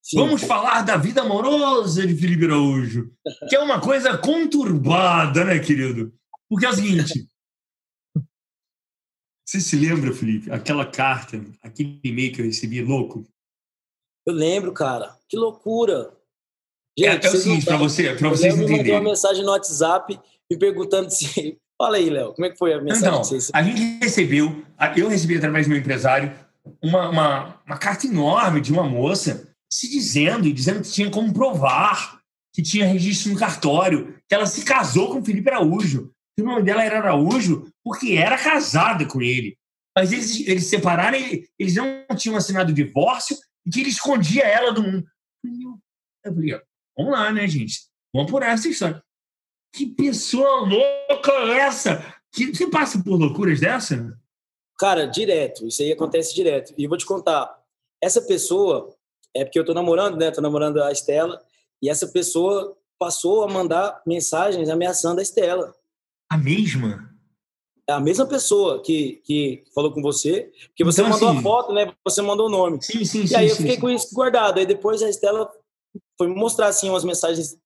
[0.02, 0.18] Sim.
[0.18, 3.10] Vamos falar da vida amorosa de Felipe Araújo,
[3.48, 6.12] que é uma coisa conturbada, né, querido?
[6.48, 7.26] Porque é o seguinte.
[9.54, 13.24] Você se lembra, Felipe, aquela carta, aquele e-mail que eu recebi louco?
[14.26, 15.16] Eu lembro, cara.
[15.28, 16.12] Que loucura.
[16.98, 18.78] Gente, é, é o seguinte, para você, para vocês entenderem.
[18.78, 20.18] mandou uma mensagem no WhatsApp
[20.50, 23.08] me perguntando se Fala aí, Léo, como é que foi a mensagem?
[23.08, 24.64] Então, a gente recebeu,
[24.96, 26.34] eu recebi através do meu empresário,
[26.82, 31.32] uma, uma, uma carta enorme de uma moça se dizendo, e dizendo que tinha como
[31.32, 32.20] provar
[32.52, 36.46] que tinha registro no cartório, que ela se casou com o Felipe Araújo, que o
[36.46, 39.56] nome dela era Araújo, porque era casada com ele.
[39.96, 41.16] Mas eles, separaram,
[41.58, 45.06] eles não tinham assinado o divórcio e que ele escondia ela do mundo.
[46.24, 46.60] Eu falei,
[46.96, 47.88] Vamos lá, né, gente?
[48.14, 49.02] Vamos por essa história.
[49.74, 52.14] Que pessoa louca é essa?
[52.32, 54.16] Que, você passa por loucuras dessa?
[54.78, 55.66] Cara, direto.
[55.66, 56.72] Isso aí acontece direto.
[56.78, 57.60] E eu vou te contar.
[58.00, 58.94] Essa pessoa,
[59.34, 60.30] é porque eu tô namorando, né?
[60.30, 61.42] Tô namorando a Estela.
[61.82, 65.74] E essa pessoa passou a mandar mensagens ameaçando a Estela.
[66.34, 67.08] A mesma?
[67.88, 71.42] É a mesma pessoa que, que falou com você, que você Então, mandou assim- a
[71.42, 71.92] foto, né?
[72.04, 72.82] Você mandou o nome.
[72.82, 73.36] Sim, sim, E sim.
[73.36, 73.80] aí eu sim, fiquei sim.
[73.80, 74.58] com isso guardado.
[74.58, 75.48] Aí depois a Estela
[76.18, 77.56] foi me mostrar assim umas mensagens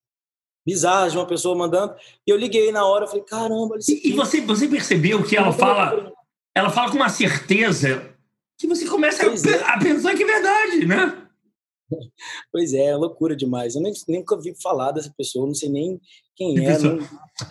[0.67, 1.95] bizarras de uma pessoa mandando.
[2.27, 5.35] E eu liguei na hora, eu falei, caramba, olha E, e você, você percebeu que
[5.35, 6.13] ela fala,
[6.55, 8.13] ela fala com uma certeza
[8.59, 9.63] que você começa a, é.
[9.63, 11.18] a pensar que é verdade, né?
[12.51, 13.75] Pois é, loucura demais.
[13.75, 15.99] Eu nem, nunca ouvi falar dessa pessoa, não sei nem
[16.35, 16.77] quem Que é.
[16.79, 16.97] não-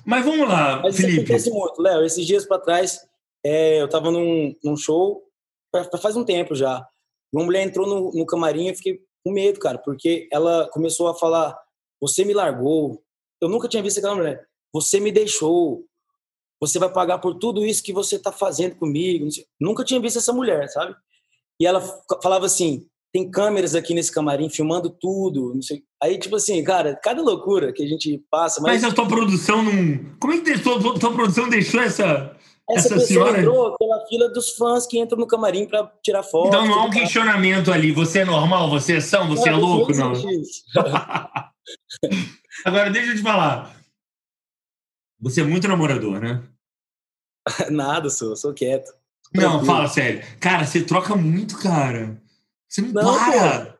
[0.06, 1.20] Mas vamos lá, Mas isso Felipe.
[1.24, 2.04] acontece muito, Léo.
[2.04, 3.00] Esses dias para trás,
[3.44, 5.22] é, eu tava num, num show,
[6.00, 6.86] faz um tempo já.
[7.32, 11.08] Uma mulher entrou no, no camarim e eu fiquei com medo, cara, porque ela começou
[11.08, 11.58] a falar:
[12.00, 13.02] Você me largou.
[13.40, 14.46] Eu nunca tinha visto aquela mulher.
[14.72, 15.84] Você me deixou.
[16.60, 19.28] Você vai pagar por tudo isso que você tá fazendo comigo.
[19.60, 20.94] Nunca tinha visto essa mulher, sabe?
[21.60, 21.80] E ela
[22.22, 25.54] falava assim: tem câmeras aqui nesse camarim filmando tudo.
[25.54, 25.82] Não sei.
[26.02, 29.98] Aí, tipo assim, cara, cada loucura que a gente passa, Mas a tua produção não.
[30.20, 30.78] Como é que a tua,
[31.14, 32.36] produção deixou essa.
[32.70, 36.22] Essa, Essa pessoa senhora- entrou pela fila dos fãs que entram no camarim pra tirar
[36.22, 36.48] foto.
[36.48, 37.92] Então não há um questionamento ali.
[37.92, 38.68] Você é normal?
[38.68, 39.26] Você é são?
[39.28, 39.90] Você é Não, louco?
[39.94, 40.12] Não.
[42.66, 43.74] Agora, deixa eu te falar.
[45.20, 46.42] Você é muito namorador, né?
[47.70, 48.92] Nada, sou, sou quieto.
[49.34, 50.22] Não, fala sério.
[50.38, 52.20] Cara, você troca muito, cara.
[52.68, 53.78] Você não, Não, para.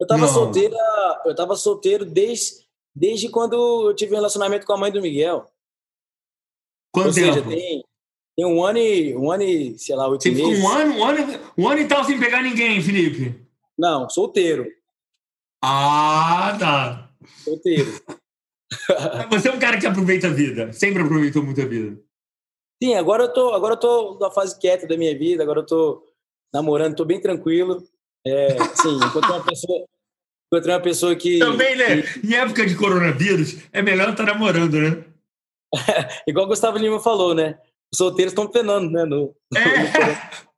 [0.00, 0.28] Eu tava Não.
[0.32, 0.76] solteira,
[1.24, 2.64] eu tava solteiro desde,
[2.94, 5.50] desde quando eu tive um relacionamento com a mãe do Miguel.
[6.92, 7.48] Quanto Ou seja, tempo?
[7.48, 7.84] tem,
[8.36, 10.64] tem um ano e, um ano e, sei lá, oito Você ficou meses.
[10.64, 11.18] um ano, um ano,
[11.58, 13.44] um ano e tal sem pegar ninguém, Felipe.
[13.76, 14.66] Não, solteiro.
[15.62, 17.10] Ah, tá.
[17.44, 17.90] Solteiro.
[19.30, 20.72] Você é um cara que aproveita a vida.
[20.72, 22.00] Sempre aproveitou muito a vida.
[22.82, 25.66] Sim, agora eu tô, agora eu tô na fase quieta da minha vida, agora eu
[25.66, 26.06] tô
[26.52, 27.82] namorando, tô bem tranquilo.
[28.28, 29.84] É, sim, encontrei uma pessoa,
[30.52, 32.02] encontrei uma pessoa que Também, né?
[32.24, 35.04] Em época de coronavírus, é melhor estar namorando, né?
[36.26, 37.58] igual o Gustavo Lima falou, né?
[37.92, 39.04] Os solteiros estão penando, né?
[39.04, 40.48] No, É.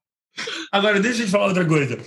[0.73, 1.99] Agora, deixa eu te falar outra coisa.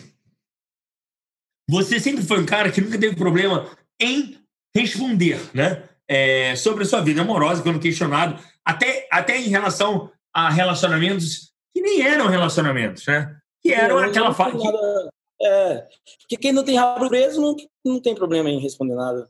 [1.69, 4.37] Você sempre foi um cara que nunca teve problema em
[4.75, 5.83] responder, né?
[6.07, 11.81] É, sobre a sua vida amorosa, quando questionado, até, até em relação a relacionamentos que
[11.81, 13.37] nem eram relacionamentos, né?
[13.61, 14.57] Que eram aquela fase.
[14.57, 15.09] nada-
[15.41, 15.87] É,
[16.21, 19.29] porque quem não tem rabo preso não, não tem problema em responder nada.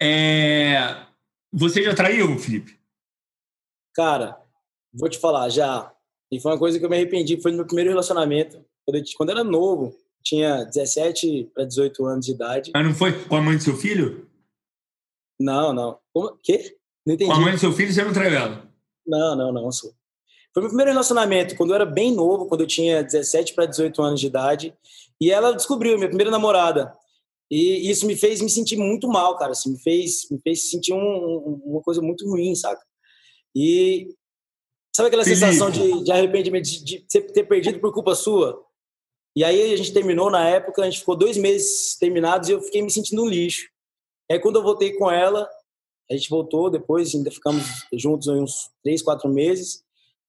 [0.00, 1.06] É...
[1.52, 2.78] Você já traiu, Felipe?
[3.94, 4.36] Cara,
[4.92, 5.92] vou te falar, já.
[6.32, 8.64] E foi uma coisa que eu me arrependi, foi no meu primeiro relacionamento.
[8.84, 12.70] Quando eu, quando eu era novo, tinha 17 para 18 anos de idade.
[12.74, 14.28] Mas não foi com a mãe do seu filho?
[15.38, 15.98] Não, não.
[16.12, 16.36] Como?
[16.42, 16.76] Quê?
[17.06, 17.30] Não entendi.
[17.30, 18.68] Com a mãe do seu filho, você não traiu ela?
[19.06, 19.94] Não, não, não, sou.
[20.54, 24.00] Foi meu primeiro relacionamento, quando eu era bem novo, quando eu tinha 17 para 18
[24.00, 24.74] anos de idade.
[25.20, 26.96] E ela descobriu, minha primeira namorada.
[27.50, 29.52] E isso me fez me sentir muito mal, cara.
[29.52, 32.80] Assim, me fez me fez sentir um- um- uma coisa muito ruim, saca?
[33.54, 34.08] E
[34.94, 35.40] sabe aquela Felipe.
[35.40, 38.64] sensação de, de arrependimento, de, de ter perdido por culpa sua?
[39.36, 42.60] E aí a gente terminou na época, a gente ficou dois meses terminados e eu
[42.62, 43.68] fiquei me sentindo um lixo.
[44.30, 45.48] Aí quando eu voltei com ela,
[46.10, 49.82] a gente voltou depois, ainda ficamos juntos uns três, quatro meses.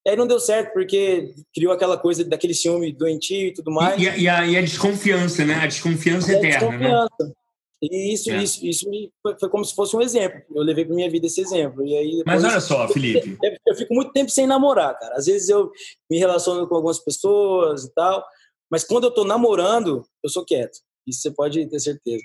[0.06, 4.00] E aí não deu certo, porque criou aquela coisa daquele ciúme doentio e tudo mais.
[4.02, 5.56] E, a- e a, e a desconfiança, né?
[5.56, 6.78] A desconfiança E a eterna, né?
[6.78, 7.36] desconfiança.
[7.82, 8.42] E isso, É.
[8.42, 10.40] isso, isso me, foi, foi como se fosse um exemplo.
[10.56, 11.86] Eu levei para minha vida esse exemplo.
[11.86, 13.38] E aí Mas olha só, Felipe.
[13.44, 15.16] eu, eu fico muito tempo sem namorar, cara.
[15.16, 15.72] Às vezes eu
[16.10, 18.24] me relaciono com algumas pessoas e tal,
[18.72, 20.78] mas quando eu tô namorando, eu sou quieto.
[21.08, 22.24] Isso você pode ter certeza.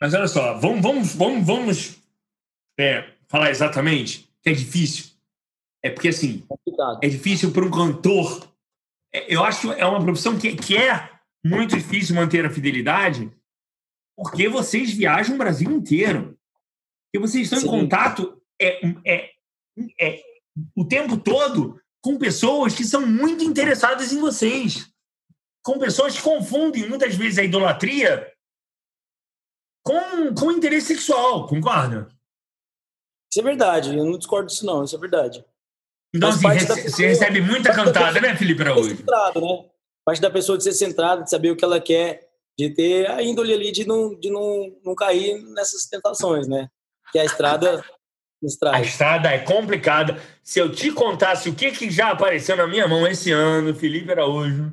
[0.00, 1.96] Mas olha só, vamos, vamos, vamos, vamos
[2.78, 5.13] é, falar exatamente que é difícil.
[5.84, 7.00] É porque, assim, Complicado.
[7.02, 8.48] é difícil para um cantor.
[9.12, 11.10] É, Eu acho que é uma profissão que, que é
[11.44, 13.30] muito difícil manter a fidelidade,
[14.16, 16.38] porque vocês viajam o Brasil inteiro.
[17.14, 17.66] E vocês estão Sim.
[17.66, 19.30] em contato é, é,
[20.00, 20.22] é,
[20.74, 24.90] o tempo todo com pessoas que são muito interessadas em vocês.
[25.62, 28.32] Com pessoas que confundem muitas vezes a idolatria
[29.84, 32.08] com, com interesse sexual, concorda?
[33.30, 33.94] Isso é verdade.
[33.94, 34.82] Eu não discordo disso, não.
[34.82, 35.44] Isso é verdade.
[36.14, 36.90] Então, assim, rece- pessoa.
[36.90, 38.96] você recebe muita cantada, né, Felipe Ser Araújo?
[38.96, 39.64] centrado, né?
[40.04, 43.22] Parte da pessoa de ser centrada, de saber o que ela quer, de ter a
[43.22, 46.68] índole ali de não, de não, não cair nessas tentações, né?
[47.10, 47.84] Que a estrada
[48.40, 48.86] nos A traz.
[48.86, 50.20] estrada é complicada.
[50.42, 54.12] Se eu te contasse o que, que já apareceu na minha mão esse ano, Felipe
[54.12, 54.70] Araújo,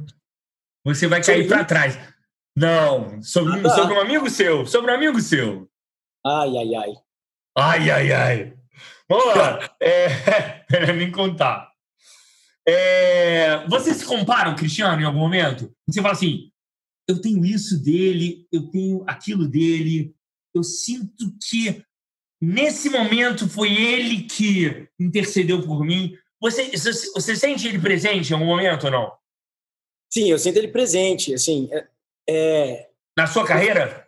[0.85, 1.97] você vai cair para trás.
[2.55, 3.69] Não, sobre, Ah, tá.
[3.69, 4.65] sobre um amigo seu.
[4.67, 5.67] Sobre um amigo seu.
[6.25, 6.93] Ai, ai, ai.
[7.57, 8.53] Ai, ai, ai.
[9.11, 9.75] Vamos lá.
[9.81, 11.69] É, nem contar.
[12.65, 15.75] É, você se compara Cristiano em algum momento?
[15.85, 16.49] Você fala assim,
[17.05, 20.15] eu tenho isso dele, eu tenho aquilo dele,
[20.55, 21.83] eu sinto que
[22.41, 26.15] nesse momento foi ele que intercedeu por mim.
[26.39, 29.11] Você, você, você sente ele presente em algum momento ou não?
[30.09, 31.33] Sim, eu sinto ele presente.
[31.33, 31.87] Assim, é,
[32.29, 32.89] é...
[33.17, 34.07] Na sua carreira?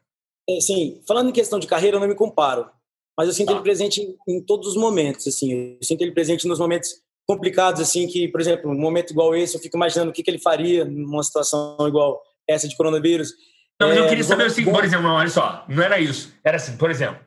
[0.49, 2.69] É, sim, falando em questão de carreira, eu não me comparo.
[3.17, 5.28] Mas eu sinto ele presente em, em, todos os momentos.
[5.28, 6.89] Assim, eu sinto ele presente nos momentos
[7.28, 10.32] complicados, assim, que, por exemplo, um momento igual esse, eu fico imaginando o que, que
[10.32, 13.32] ele faria numa situação igual essa de coronavírus.
[13.80, 16.34] Não, mas eu é, queria saber assim, por exemplo, não, olha só, não era isso.
[16.43, 17.19] Era assim, por exemplo,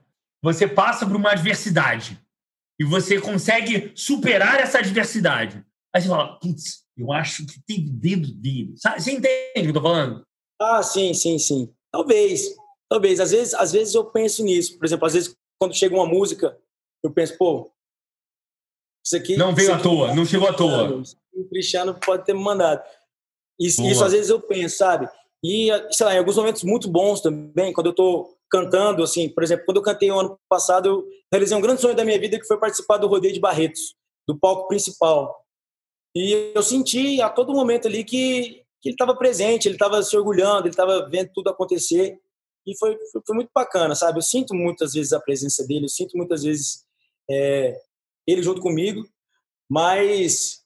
[0.43, 2.19] você passa por uma adversidade
[2.79, 5.65] e você consegue superar essa adversidade.
[5.95, 8.75] Aí você fala, putz, eu acho que teve dedo dele.
[8.77, 9.03] Sabe?
[9.03, 10.23] Você entende o que eu tô falando?
[10.61, 11.71] Ah, sim, sim, sim.
[11.91, 12.43] Talvez,
[12.89, 13.21] talvez.
[13.21, 14.79] Às vezes, às vezes eu penso nisso.
[14.79, 16.59] Por exemplo, às vezes quando chega uma música,
[17.03, 17.71] eu penso, pô,
[19.05, 19.37] isso aqui...
[19.37, 21.03] Não veio à toa, não chegou à toa.
[21.33, 22.83] O Cristiano pode ter me mandado.
[23.59, 25.09] Isso, isso às vezes eu penso, sabe?
[25.43, 29.43] E, sei lá, em alguns momentos muito bons também, quando eu tô cantando, assim, por
[29.43, 32.39] exemplo, quando eu cantei o ano passado, eu realizei um grande sonho da minha vida
[32.39, 33.95] que foi participar do Rodeio de Barretos,
[34.27, 35.45] do palco principal.
[36.15, 40.17] E eu senti a todo momento ali que, que ele estava presente, ele estava se
[40.17, 42.19] orgulhando, ele estava vendo tudo acontecer.
[42.67, 44.19] E foi, foi, foi, muito bacana, sabe?
[44.19, 46.85] Eu sinto muitas vezes a presença dele, eu sinto muitas vezes
[47.31, 47.79] é,
[48.27, 49.07] ele junto comigo,
[49.71, 50.63] mas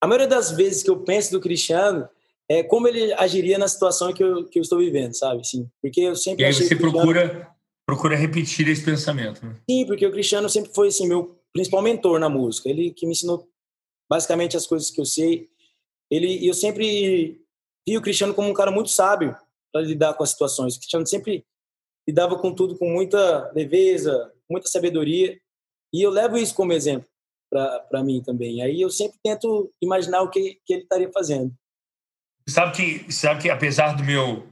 [0.00, 2.08] a maioria das vezes que eu penso do Cristiano
[2.48, 5.46] é como ele agiria na situação que eu, que eu estou vivendo, sabe?
[5.46, 6.92] Sim, porque eu sempre e aí você Cristiano...
[6.92, 7.50] procura
[7.86, 9.44] procura repetir esse pensamento.
[9.44, 9.56] Né?
[9.68, 12.68] Sim, porque o Cristiano sempre foi assim meu principal mentor na música.
[12.68, 13.48] Ele que me ensinou
[14.08, 15.48] basicamente as coisas que eu sei.
[16.10, 17.40] Ele eu sempre
[17.86, 19.36] vi o Cristiano como um cara muito sábio
[19.72, 20.74] para lidar com as situações.
[20.74, 21.44] O Cristiano sempre
[22.08, 25.38] lidava com tudo com muita leveza, muita sabedoria.
[25.92, 27.08] E eu levo isso como exemplo
[27.50, 28.62] para mim também.
[28.62, 31.52] Aí eu sempre tento imaginar o que, que ele estaria fazendo.
[32.48, 34.46] Sabe que, sabe que apesar do meu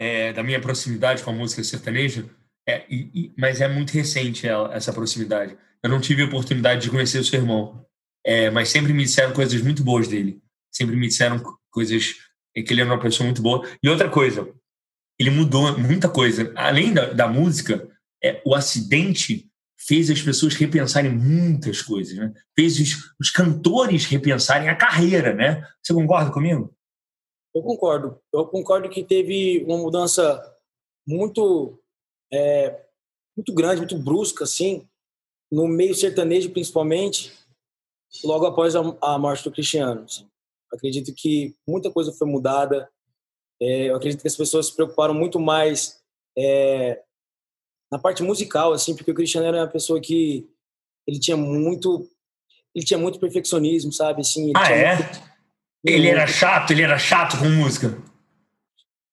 [0.00, 2.24] é, da minha proximidade com a música sertaneja,
[2.66, 5.56] é, e, e, mas é muito recente ela, essa proximidade.
[5.82, 7.84] Eu não tive a oportunidade de conhecer o seu irmão,
[8.24, 10.40] é, mas sempre me disseram coisas muito boas dele.
[10.72, 12.16] Sempre me disseram coisas
[12.56, 13.66] é, que ele era uma pessoa muito boa.
[13.82, 14.48] E outra coisa,
[15.20, 16.50] ele mudou muita coisa.
[16.56, 17.86] Além da, da música,
[18.24, 22.32] é, o acidente fez as pessoas repensarem muitas coisas, né?
[22.58, 25.62] Fez os, os cantores repensarem a carreira, né?
[25.82, 26.74] Você concorda comigo?
[27.54, 28.18] Eu concordo.
[28.32, 30.42] Eu concordo que teve uma mudança
[31.06, 31.78] muito,
[32.32, 32.82] é,
[33.36, 34.88] muito grande, muito brusca, assim,
[35.52, 37.30] no meio sertanejo, principalmente,
[38.24, 40.04] logo após a, a morte do Cristiano.
[40.04, 40.26] Assim.
[40.72, 42.88] Acredito que muita coisa foi mudada.
[43.60, 46.00] É, eu acredito que as pessoas se preocuparam muito mais
[46.36, 47.00] é,
[47.90, 50.48] na parte musical, assim, porque o Cristiano era uma pessoa que
[51.06, 52.08] ele tinha muito,
[52.74, 54.20] ele tinha muito perfeccionismo, sabe?
[54.20, 54.96] Assim, ah, é?
[54.96, 55.20] Muito,
[55.84, 57.96] ele era chato, ele era chato com música.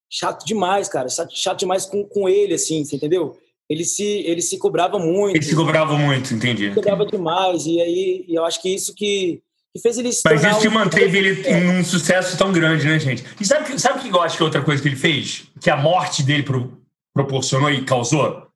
[0.10, 1.08] Chato demais, cara.
[1.10, 3.38] Chato demais com, com ele, assim, entendeu?
[3.70, 5.36] Ele se, ele se cobrava muito.
[5.36, 6.70] Ele se cobrava muito, entendi.
[6.70, 7.66] Se cobrava demais.
[7.66, 9.42] E aí e eu acho que isso que,
[9.78, 10.72] que fez ele se Mas isso que um...
[10.72, 13.24] manteve ele em um sucesso tão grande, né, gente?
[13.40, 15.48] E sabe, sabe o que eu acho que é outra coisa que ele fez?
[15.62, 16.82] Que a morte dele pro,
[17.14, 18.48] proporcionou e causou?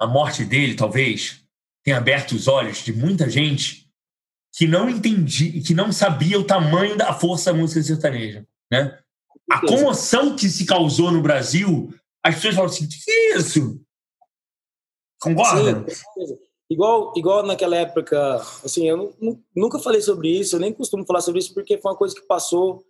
[0.00, 1.40] A morte dele, talvez,
[1.84, 3.88] tenha aberto os olhos de muita gente
[4.54, 8.98] que não entendia, que não sabia o tamanho da força da música sertaneja, né?
[9.50, 11.92] A comoção que se causou no Brasil,
[12.24, 13.80] as pessoas falam assim, que é isso?
[15.20, 15.84] Concorda?
[15.88, 16.38] Sim,
[16.72, 19.14] igual, igual naquela época, assim, eu
[19.54, 22.22] nunca falei sobre isso, eu nem costumo falar sobre isso porque foi uma coisa que
[22.22, 22.84] passou,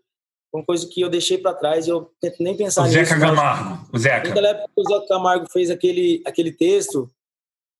[0.52, 2.98] uma coisa que eu deixei para trás, eu tento nem pensar o nisso.
[2.98, 4.28] Zeca Camargo, o Zeca.
[4.28, 7.10] Naquela época o Zeca Camargo fez aquele, aquele texto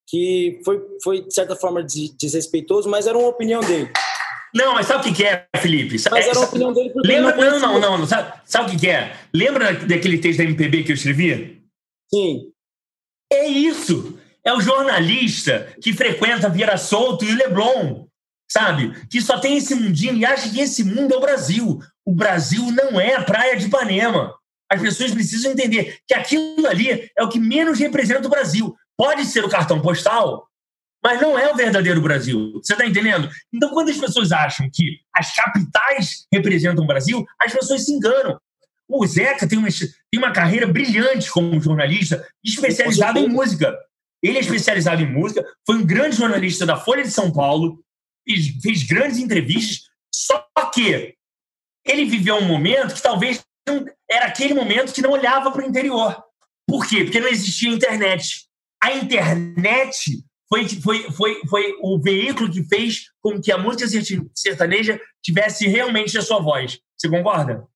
[0.08, 3.90] que foi, foi de certa forma desrespeitoso, mas era uma opinião dele.
[4.54, 5.96] Não, mas sabe o que é, Felipe?
[6.10, 6.92] Mas era uma opinião dele.
[6.96, 7.34] Lembra?
[7.36, 8.06] Não, não, não, não.
[8.06, 9.16] Sabe, sabe o que é?
[9.32, 11.62] Lembra daquele texto da MPB que eu escrevi?
[12.12, 12.52] Sim.
[13.32, 14.18] É isso.
[14.44, 18.06] É o jornalista que frequenta Vieira Solto e Leblon,
[18.50, 18.92] sabe?
[19.08, 21.80] Que só tem esse mundinho e acha que esse mundo é o Brasil.
[22.04, 24.34] O Brasil não é a praia de Ipanema.
[24.70, 28.74] As pessoas precisam entender que aquilo ali é o que menos representa o Brasil.
[28.96, 30.48] Pode ser o cartão postal,
[31.02, 32.52] mas não é o verdadeiro Brasil.
[32.54, 33.28] Você está entendendo?
[33.52, 38.40] Então, quando as pessoas acham que as capitais representam o Brasil, as pessoas se enganam.
[38.88, 43.76] O Zeca tem uma, tem uma carreira brilhante como jornalista, especializado em música.
[44.22, 47.84] Ele é especializado em música, foi um grande jornalista da Folha de São Paulo,
[48.26, 51.16] fez, fez grandes entrevistas, só que
[51.84, 53.44] ele viveu um momento que talvez
[54.08, 56.22] era aquele momento que não olhava para o interior.
[56.66, 57.04] Por quê?
[57.04, 58.46] Porque não existia internet.
[58.82, 63.86] a internet foi, foi, foi, foi o veículo que fez com que a música
[64.34, 66.78] sertaneja tivesse realmente a sua voz.
[66.96, 67.66] Você concorda?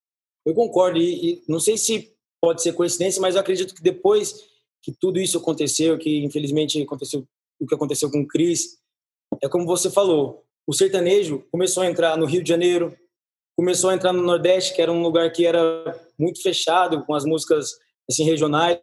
[0.44, 0.99] Eu concordo.
[0.99, 4.34] E, e não sei se pode ser coincidência, mas eu acredito que depois
[4.87, 7.26] que tudo isso aconteceu, que infelizmente aconteceu
[7.59, 8.78] o que aconteceu com o Cris,
[9.43, 12.97] é como você falou, o sertanejo começou a entrar no Rio de Janeiro,
[13.57, 15.61] começou a entrar no Nordeste, que era um lugar que era
[16.16, 17.72] muito fechado, com as músicas
[18.09, 18.78] assim regionais.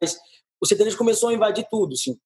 [0.62, 2.18] O sertanejo começou a invadir tudo, assim.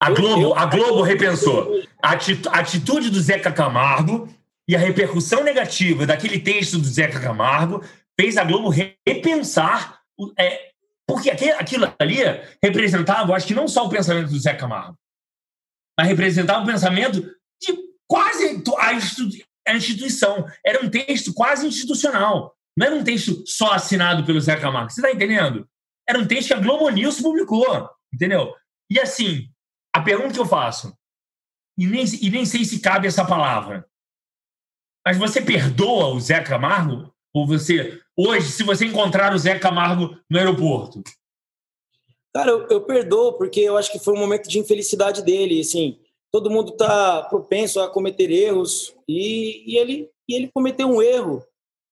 [0.00, 1.82] A Globo, eu, a Globo repensou.
[2.02, 2.12] A
[2.58, 4.28] atitude do Zeca Camargo
[4.66, 7.82] e a repercussão negativa daquele texto do Zeca Camargo
[8.18, 8.70] fez a Globo
[9.06, 10.00] repensar.
[10.38, 10.70] É,
[11.06, 12.18] porque aquilo ali
[12.62, 14.98] representava, acho que não só o pensamento do Zeca Camargo,
[15.98, 17.20] mas representava o pensamento
[17.62, 17.78] de
[18.08, 18.62] quase
[19.66, 20.46] a instituição.
[20.64, 22.54] Era um texto quase institucional.
[22.76, 24.90] Não era um texto só assinado pelo Zeca Camargo.
[24.90, 25.68] Você está entendendo?
[26.08, 27.88] Era um texto que a Globo News publicou.
[28.12, 28.52] Entendeu?
[28.90, 29.48] E assim,
[29.94, 30.96] a pergunta que eu faço,
[31.78, 33.88] e nem, e nem sei se cabe essa palavra,
[35.06, 37.13] mas você perdoa o Zé Camargo?
[37.34, 41.02] Ou você, hoje, se você encontrar o Zé Camargo no aeroporto?
[42.32, 45.60] Cara, eu, eu perdoo, porque eu acho que foi um momento de infelicidade dele.
[45.60, 45.98] Assim,
[46.30, 51.44] todo mundo está propenso a cometer erros, e, e, ele, e ele cometeu um erro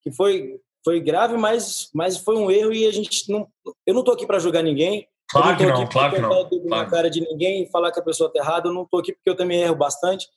[0.02, 3.48] que foi, foi grave, mas, mas foi um erro e a gente não.
[3.86, 6.28] Eu não estou aqui para julgar ninguém, Claro que não, claro que não.
[6.28, 6.68] Claro.
[6.68, 9.14] na cara de ninguém e falar que a pessoa está errada, eu não estou aqui
[9.14, 10.28] porque eu também erro bastante.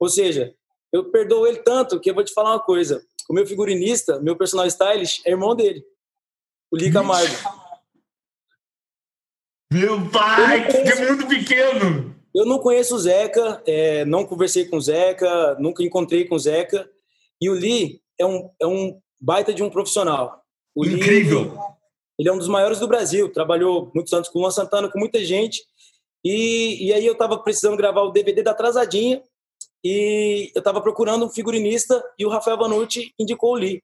[0.00, 0.54] Ou seja,
[0.90, 3.02] eu perdoo ele tanto que eu vou te falar uma coisa.
[3.28, 5.84] O meu figurinista, meu personal stylist, é irmão dele,
[6.70, 7.34] o Lee Camargo.
[9.70, 12.16] Meu pai, que mundo pequeno!
[12.34, 16.38] Eu não conheço o Zeca, é, não conversei com o Zeca, nunca encontrei com o
[16.38, 16.88] Zeca.
[17.40, 20.42] E o Lee é um, é um baita de um profissional.
[20.74, 21.42] O Incrível!
[21.42, 21.58] Lee,
[22.18, 24.98] ele é um dos maiores do Brasil, trabalhou muitos anos com o Luan Santana, com
[24.98, 25.62] muita gente.
[26.24, 29.22] E, e aí eu estava precisando gravar o DVD da Atrasadinha
[29.84, 33.82] e eu estava procurando um figurinista e o Rafael Vanucci indicou o Lee.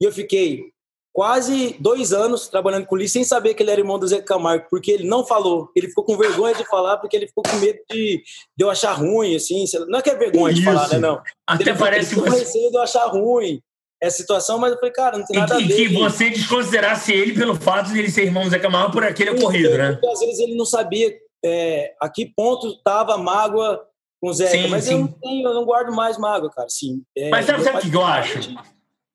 [0.00, 0.72] E eu fiquei
[1.12, 4.20] quase dois anos trabalhando com o Lee sem saber que ele era irmão do Zé
[4.20, 5.70] Camargo, porque ele não falou.
[5.76, 8.22] Ele ficou com vergonha de falar, porque ele ficou com medo de,
[8.56, 9.64] de eu achar ruim, assim.
[9.88, 10.98] Não é que é vergonha de falar, né?
[10.98, 11.22] Não.
[11.46, 12.38] Até ele parece ficou, que você...
[12.40, 13.60] receio de eu achar ruim
[14.02, 15.80] essa situação, mas eu falei, cara, não tem nada e, a ver.
[15.80, 19.04] E que você desconsiderasse ele pelo fato de ele ser irmão do Zé Camargo por
[19.04, 19.92] aquele ocorrido, né?
[19.92, 21.14] Porque às vezes ele não sabia
[21.44, 23.86] é, a que ponto estava a mágoa
[24.22, 24.46] com o Zé.
[24.46, 24.92] Sim, mas sim.
[24.92, 26.68] Eu, não tenho, eu não guardo mais mágoa, cara.
[26.68, 28.54] Sim, é, mas sabe, sabe o que eu acho?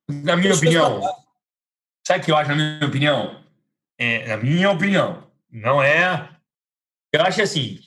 [0.10, 1.02] Na minha opinião.
[2.06, 3.44] Sabe o que eu acho, na minha opinião?
[3.98, 6.30] É, na minha opinião, não é.
[7.14, 7.80] Eu acho assim.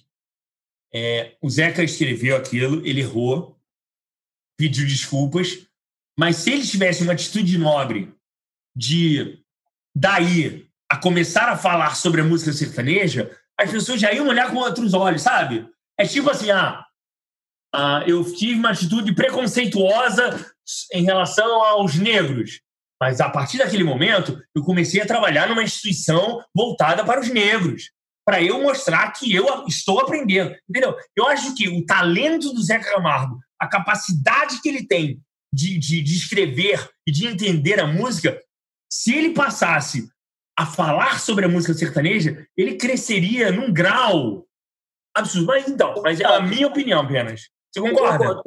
[0.93, 3.61] É, o Zeca escreveu aquilo, ele errou,
[4.59, 5.66] pediu desculpas,
[6.18, 8.12] mas se ele tivesse uma atitude nobre
[8.75, 9.39] de,
[9.95, 14.57] daí, a começar a falar sobre a música sertaneja, as pessoas já iam olhar com
[14.57, 15.68] outros olhos, sabe?
[15.97, 16.85] É tipo assim, ah,
[17.75, 20.45] ah eu tive uma atitude preconceituosa
[20.93, 22.61] em relação aos negros.
[23.01, 27.91] Mas a partir daquele momento, eu comecei a trabalhar numa instituição voltada para os negros,
[28.27, 30.55] para eu mostrar que eu estou aprendendo.
[30.68, 30.95] Entendeu?
[31.16, 35.18] Eu acho que o talento do Zé Camargo, a capacidade que ele tem
[35.53, 38.39] de, de, de escrever e de entender a música,
[38.93, 40.09] se ele passasse
[40.59, 44.47] a falar sobre a música sertaneja, ele cresceria num grau
[45.16, 45.47] absurdo.
[45.47, 47.49] Mas então, mas é a minha opinião apenas.
[47.73, 48.43] Você concorda?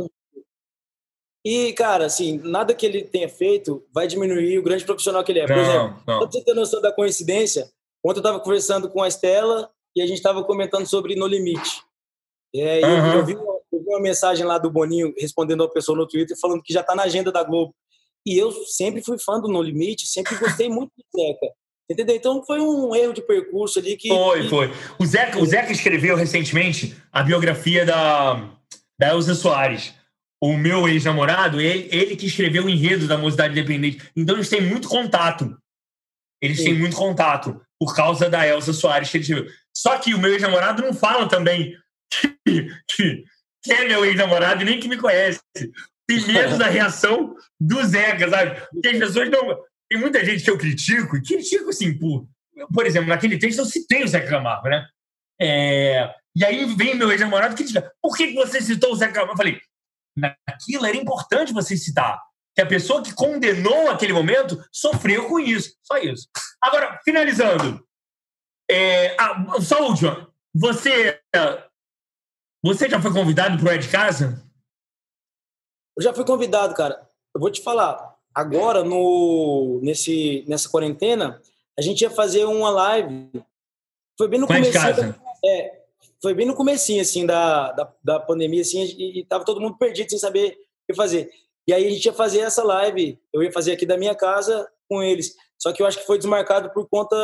[1.45, 5.39] E, cara, assim, nada que ele tenha feito vai diminuir o grande profissional que ele
[5.39, 5.47] é.
[5.47, 6.19] Por não, exemplo, não.
[6.19, 7.69] pra você ter noção da coincidência,
[8.03, 11.83] ontem eu estava conversando com a Estela e a gente estava comentando sobre No Limite.
[12.55, 13.13] É, uhum.
[13.15, 16.61] eu, vi, eu vi uma mensagem lá do Boninho respondendo a pessoa no Twitter falando
[16.61, 17.75] que já está na agenda da Globo.
[18.25, 21.53] E eu sempre fui fã do No Limite, sempre gostei muito do Zeca.
[21.91, 22.15] Entendeu?
[22.15, 24.07] Então foi um erro de percurso ali que.
[24.07, 24.71] Foi, foi.
[24.97, 28.49] O Zeca, o Zeca escreveu recentemente a biografia da,
[28.99, 29.93] da Elza Soares.
[30.41, 34.11] O meu ex-namorado, ele, ele que escreveu o enredo da Mocidade Independente.
[34.15, 35.57] Então eles têm muito contato.
[36.41, 36.65] Eles Sim.
[36.65, 39.51] têm muito contato por causa da Elza Soares que ele escreveu.
[39.75, 41.77] Só que o meu ex-namorado não fala também
[42.11, 43.23] que, que,
[43.63, 45.39] que é meu ex-namorado e nem que me conhece.
[46.07, 48.61] Tem medo da reação do Zeca, sabe?
[48.71, 49.57] Porque as pessoas não.
[49.89, 52.27] Tem muita gente que eu critico, e critico assim, por.
[52.73, 54.87] Por exemplo, naquele texto eu citei o Zeca Camargo, né?
[55.41, 59.33] É, e aí vem meu ex-namorado que diz: por que você citou o Zeca Camargo?
[59.33, 59.61] Eu falei:
[60.15, 62.21] naquilo era importante você citar.
[62.55, 65.75] Que a pessoa que condenou aquele momento sofreu com isso.
[65.81, 66.27] Só isso.
[66.61, 67.83] Agora, finalizando.
[68.69, 70.31] É, a, só a última.
[70.53, 71.19] Você
[72.63, 74.41] você já foi convidado para o de Casa?
[75.97, 77.07] Eu já fui convidado, cara.
[77.35, 78.15] Eu vou te falar.
[78.33, 81.41] Agora, no, nesse, nessa quarentena,
[81.77, 83.29] a gente ia fazer uma live.
[84.17, 84.77] Foi bem no começo.
[85.45, 85.82] É,
[86.23, 89.77] foi bem no comecinho, assim, da, da, da pandemia, assim, e, e tava todo mundo
[89.77, 90.55] perdido sem saber o
[90.87, 91.29] que fazer.
[91.67, 94.65] E aí a gente ia fazer essa live, eu ia fazer aqui da minha casa
[94.89, 95.35] com eles.
[95.61, 97.15] Só que eu acho que foi desmarcado por conta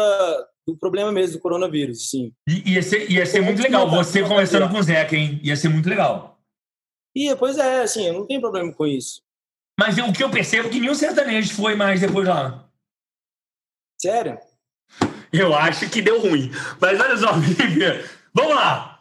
[0.67, 2.33] do problema mesmo do coronavírus, sim.
[2.47, 5.39] I, ia ser, ia ser muito legal você conversando com o Zeca, hein?
[5.43, 6.37] Ia ser muito legal.
[7.15, 9.21] Ia, pois é, assim, eu não tenho problema com isso.
[9.79, 12.69] Mas o que eu percebo é que nenhum sertanejo foi mais depois lá.
[13.99, 14.37] Sério?
[15.31, 16.51] Eu acho que deu ruim.
[16.81, 17.29] Mas olha só,
[18.33, 18.99] vamos lá.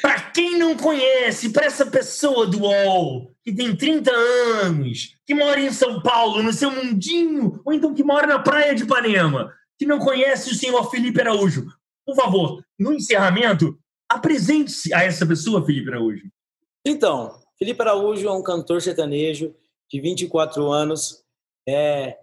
[0.00, 5.60] Para quem não conhece, para essa pessoa do UOL, que tem 30 anos, que mora
[5.60, 9.86] em São Paulo, no seu mundinho, ou então que mora na praia de Ipanema, que
[9.86, 11.66] não conhece o senhor Felipe Araújo,
[12.06, 16.30] por favor, no encerramento, apresente-se a essa pessoa, Felipe Araújo.
[16.84, 19.54] Então, Felipe Araújo é um cantor sertanejo
[19.90, 21.24] de 24 anos,
[21.68, 22.16] é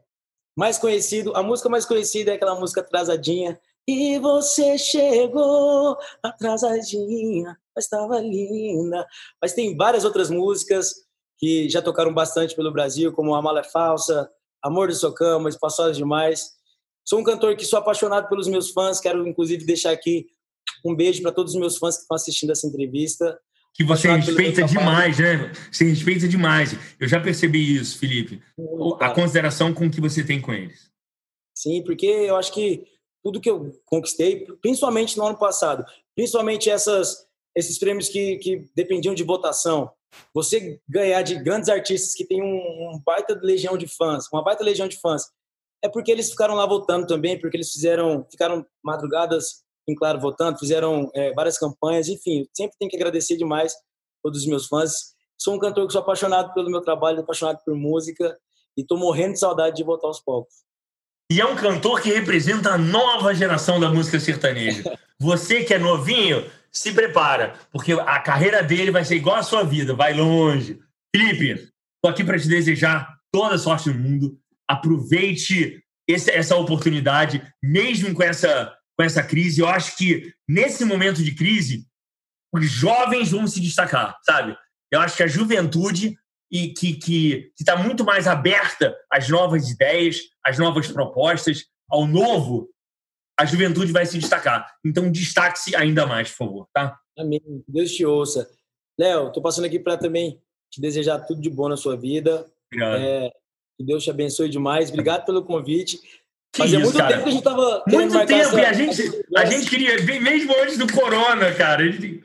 [0.55, 3.59] mais conhecido, a música mais conhecida é aquela música Atrasadinha.
[3.88, 9.05] E você chegou atrasadinha, mas estava linda.
[9.41, 10.93] Mas tem várias outras músicas
[11.38, 14.29] que já tocaram bastante pelo Brasil, como A Mala é Falsa,
[14.63, 16.51] Amor de Socama, Espaçosas Demais.
[17.03, 20.25] Sou um cantor que sou apaixonado pelos meus fãs, quero inclusive deixar aqui
[20.83, 23.39] um beijo para todos os meus fãs que estão assistindo essa entrevista
[23.75, 25.51] que você respeita demais, né?
[25.69, 26.73] Você respeita demais.
[26.97, 28.41] Eu já percebi isso, Felipe.
[29.01, 30.89] a consideração com que você tem com eles.
[31.53, 32.86] Sim, porque eu acho que
[33.26, 39.15] tudo que eu conquistei, principalmente no ano passado, principalmente essas, esses prêmios que, que dependiam
[39.15, 39.89] de votação,
[40.32, 44.63] você ganhar de grandes artistas que têm um, um baita legião de fãs, uma baita
[44.63, 45.23] legião de fãs,
[45.84, 50.59] é porque eles ficaram lá votando também, porque eles fizeram, ficaram madrugadas em Claro votando,
[50.59, 53.73] fizeram é, várias campanhas, enfim, sempre tenho que agradecer demais
[54.21, 55.15] todos os meus fãs.
[55.36, 58.38] Sou um cantor que sou apaixonado pelo meu trabalho, apaixonado por música
[58.78, 60.63] e estou morrendo de saudade de voltar aos palcos.
[61.32, 64.84] E é um cantor que representa a nova geração da música sertaneja.
[65.19, 69.63] Você que é novinho, se prepara, porque a carreira dele vai ser igual a sua
[69.63, 70.80] vida, vai longe.
[71.15, 74.38] Felipe, estou aqui para te desejar toda a sorte do mundo.
[74.67, 79.61] Aproveite esse, essa oportunidade, mesmo com essa com essa crise.
[79.61, 81.86] Eu acho que nesse momento de crise,
[82.53, 84.55] os jovens vão se destacar, sabe?
[84.91, 86.17] Eu acho que a juventude
[86.55, 92.69] e que que está muito mais aberta às novas ideias, às novas propostas, ao novo,
[93.37, 94.73] a juventude vai se destacar.
[94.85, 96.97] Então destaque-se ainda mais, por favor, tá?
[97.19, 97.41] Amém.
[97.67, 98.49] Deus te ouça.
[98.97, 100.41] Léo, tô passando aqui para também
[100.71, 102.45] te desejar tudo de bom na sua vida.
[102.71, 103.01] Obrigado.
[103.01, 103.29] É,
[103.77, 104.89] que Deus te abençoe demais.
[104.89, 105.99] Obrigado pelo convite.
[106.55, 107.09] Fazia muito cara.
[107.09, 107.83] tempo que a gente tava.
[107.85, 108.61] Muito tempo, essa...
[108.61, 111.91] e a gente, a gente queria, mesmo antes do corona, cara.
[111.91, 112.23] Gente...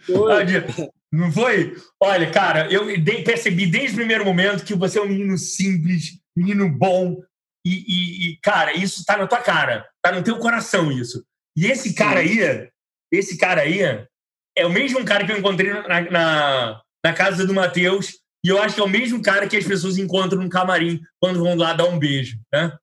[1.13, 1.77] Não foi?
[2.01, 2.87] Olha, cara, eu
[3.25, 7.21] percebi desde o primeiro momento que você é um menino simples, menino bom.
[7.67, 9.89] E, e, e, cara, isso tá na tua cara.
[10.01, 11.25] Tá no teu coração isso.
[11.57, 12.71] E esse cara aí,
[13.13, 13.81] esse cara aí,
[14.57, 18.21] é o mesmo cara que eu encontrei na, na, na casa do Matheus.
[18.45, 21.41] E eu acho que é o mesmo cara que as pessoas encontram no camarim quando
[21.41, 22.77] vão lá dar um beijo, né?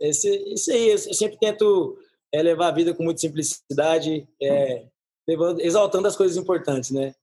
[0.00, 1.98] Esse, isso aí, eu sempre tento
[2.32, 4.86] é, levar a vida com muita simplicidade, é,
[5.26, 7.14] levando, exaltando as coisas importantes, né?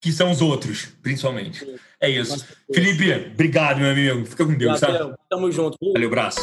[0.00, 1.64] Que são os outros, principalmente.
[2.00, 2.44] É isso.
[2.74, 4.26] Felipe, obrigado, meu amigo.
[4.26, 5.16] Fica com Deus, tá?
[5.30, 5.78] Tamo junto.
[5.92, 6.40] Valeu, braço.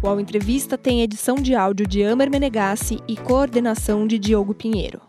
[0.00, 5.00] O Entrevista tem edição de áudio de Amer Menegassi e coordenação de Diogo Pinheiro.